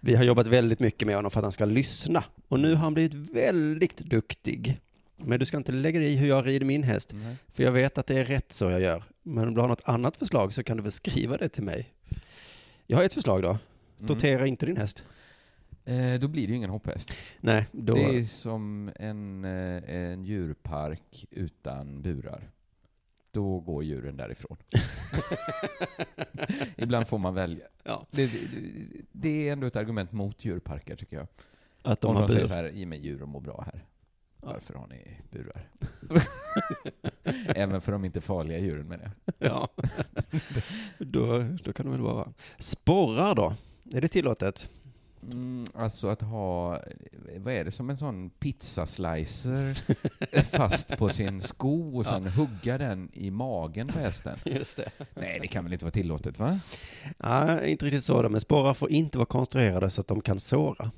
[0.00, 2.24] Vi har jobbat väldigt mycket med honom för att han ska lyssna.
[2.48, 4.80] Och nu har han blivit väldigt duktig.
[5.24, 7.10] Men du ska inte lägga dig i hur jag rider min häst.
[7.14, 7.36] Nej.
[7.52, 9.02] För jag vet att det är rätt så jag gör.
[9.22, 11.92] Men om du har något annat förslag så kan du väl skriva det till mig.
[12.86, 13.48] Jag har ett förslag då.
[13.48, 14.08] Mm.
[14.08, 15.04] Tortera inte din häst.
[15.84, 17.14] Eh, då blir det ju ingen hopphäst.
[17.40, 17.94] Nej, då...
[17.94, 22.50] Det är som en, eh, en djurpark utan burar.
[23.32, 24.56] Då går djuren därifrån.
[26.76, 27.66] Ibland får man välja.
[27.84, 28.06] Ja.
[28.10, 28.40] Det, det,
[29.12, 31.26] det är ändå ett argument mot djurparker tycker jag.
[31.82, 32.48] Att de Om har de säger bur.
[32.48, 33.84] så här, ge mig djur och må bra här.
[34.42, 34.48] Ja.
[34.52, 35.68] Varför har ni burar?
[37.56, 39.50] Även för de inte farliga djuren menar jag.
[39.50, 39.68] Ja.
[40.98, 42.32] då, då kan det väl vara.
[42.58, 43.54] Sporrar då?
[43.92, 44.70] Är det tillåtet?
[45.22, 46.80] Mm, alltså att ha,
[47.36, 49.74] vad är det, som en sån pizzaslicer
[50.42, 54.38] fast på sin sko och sen hugga den i magen på hästen.
[54.44, 54.90] Just det.
[55.14, 56.60] Nej, det kan väl inte vara tillåtet va?
[57.18, 60.40] Ja, inte riktigt så då, men sporrar får inte vara konstruerade så att de kan
[60.40, 60.90] såra.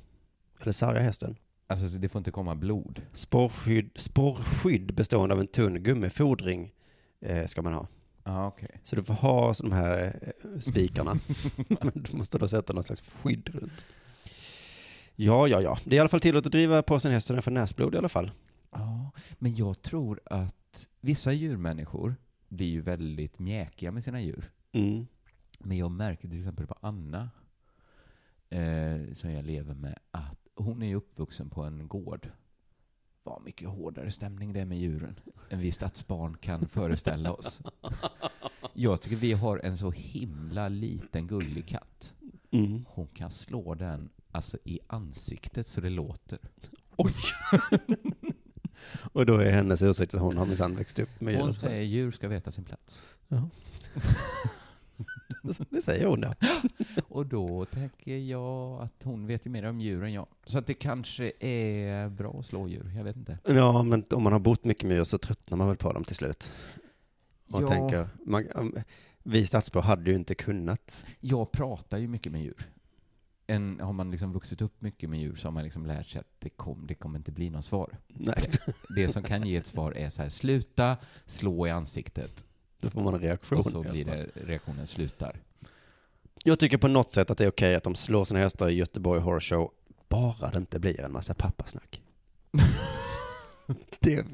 [0.61, 1.35] Eller sarga hästen.
[1.81, 3.01] Alltså det får inte komma blod.
[3.13, 6.71] Sporrskydd, sporrskydd bestående av en tunn gummifodring
[7.21, 7.87] eh, ska man ha.
[8.23, 8.69] Ja, okej.
[8.83, 11.13] Så du får ha de här eh, spikarna.
[11.67, 13.85] men du måste då sätta någon slags skydd runt.
[15.15, 15.77] Ja, ja, ja.
[15.83, 17.95] Det är i alla fall tillåtet att driva på sin häst så den får näsblod
[17.95, 18.31] i alla fall.
[18.71, 22.15] Ja, men jag tror att vissa djurmänniskor
[22.49, 24.51] blir ju väldigt mjäkiga med sina djur.
[24.71, 25.07] Mm.
[25.59, 27.29] Men jag märker till exempel på Anna,
[28.49, 32.29] eh, som jag lever med, att hon är ju uppvuxen på en gård.
[33.23, 37.61] Vad mycket hårdare stämning det är med djuren än vi stadsbarn kan föreställa oss.
[38.73, 42.13] Jag tycker vi har en så himla liten gullig katt.
[42.51, 42.85] Mm.
[42.89, 46.39] Hon kan slå den alltså i ansiktet så det låter.
[46.95, 47.13] Oj!
[49.13, 51.41] och då är hennes ursäkt att hon har minsann växt upp med djur.
[51.41, 53.03] Hon säger djur ska veta sin plats.
[55.69, 56.35] Det säger hon ja.
[57.07, 60.27] Och då tänker jag att hon vet ju mer om djur än jag.
[60.45, 63.37] Så att det kanske är bra att slå djur, jag vet inte.
[63.45, 66.03] Ja, men om man har bott mycket med djur så tröttnar man väl på dem
[66.03, 66.51] till slut.
[67.51, 67.67] Och Ja.
[67.67, 68.73] tänker, man,
[69.23, 71.05] vi stadsbor hade ju inte kunnat.
[71.19, 72.69] Jag pratar ju mycket med djur.
[73.47, 76.19] En, har man liksom vuxit upp mycket med djur så har man liksom lärt sig
[76.19, 77.97] att det, kom, det kommer inte bli något svar.
[78.07, 78.49] Nej,
[78.95, 82.45] Det som kan ge ett svar är så här, sluta slå i ansiktet.
[82.83, 83.57] Då får man en reaktion.
[83.59, 85.39] Och så blir det, reaktionen slutar.
[86.43, 88.73] Jag tycker på något sätt att det är okej att de slår sina hästar i
[88.73, 89.71] Göteborg Horse Show,
[90.09, 92.01] bara det inte blir en massa pappasnack.
[93.99, 94.25] det,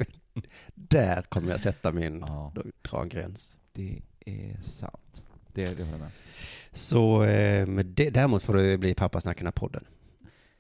[0.76, 3.58] där kommer jag sätta min, Ja, dra en gräns.
[3.74, 5.24] det är sant.
[5.48, 6.12] Det, det håller jag med.
[6.72, 9.86] Så eh, med det, däremot får det bli pappasnack i den här podden.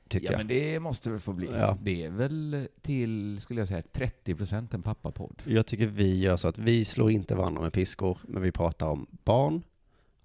[0.10, 0.38] Tycker Ja, jag.
[0.38, 1.50] men det måste väl få bli.
[1.54, 1.78] Ja.
[1.84, 5.42] Det är väl till, skulle jag säga, 30 procent en pappapodd.
[5.46, 8.88] Jag tycker vi gör så att vi slår inte varandra med piskor, men vi pratar
[8.88, 9.62] om barn.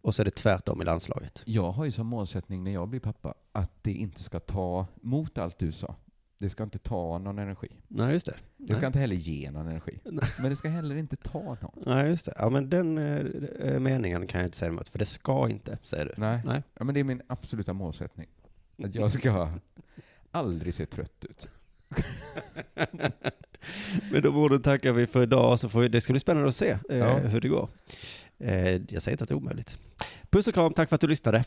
[0.00, 1.42] Och så är det tvärtom i landslaget.
[1.46, 5.38] Jag har ju som målsättning när jag blir pappa att det inte ska ta mot
[5.38, 5.96] allt du sa.
[6.38, 7.68] Det ska inte ta någon energi.
[7.88, 8.34] Nej, just det.
[8.56, 9.98] Det ska inte heller ge någon energi.
[10.04, 10.24] Nej.
[10.40, 11.82] Men det ska heller inte ta någon.
[11.86, 12.34] Nej, just det.
[12.38, 16.04] Ja, men den eh, meningen kan jag inte säga emot, för det ska inte, säger
[16.04, 16.12] du.
[16.16, 16.40] Nej.
[16.44, 16.62] Nej.
[16.78, 18.26] Ja, men det är min absoluta målsättning.
[18.82, 19.48] Att jag ska
[20.30, 21.48] aldrig se trött ut.
[24.12, 26.54] Men de orden tackar vi för idag, så får vi, det ska bli spännande att
[26.56, 27.18] se eh, Ja.
[27.18, 27.68] hur det går.
[28.38, 29.78] Eh, jag säger inte att det är omöjligt.
[30.30, 31.44] Puss och kram, tack för att du lyssnade.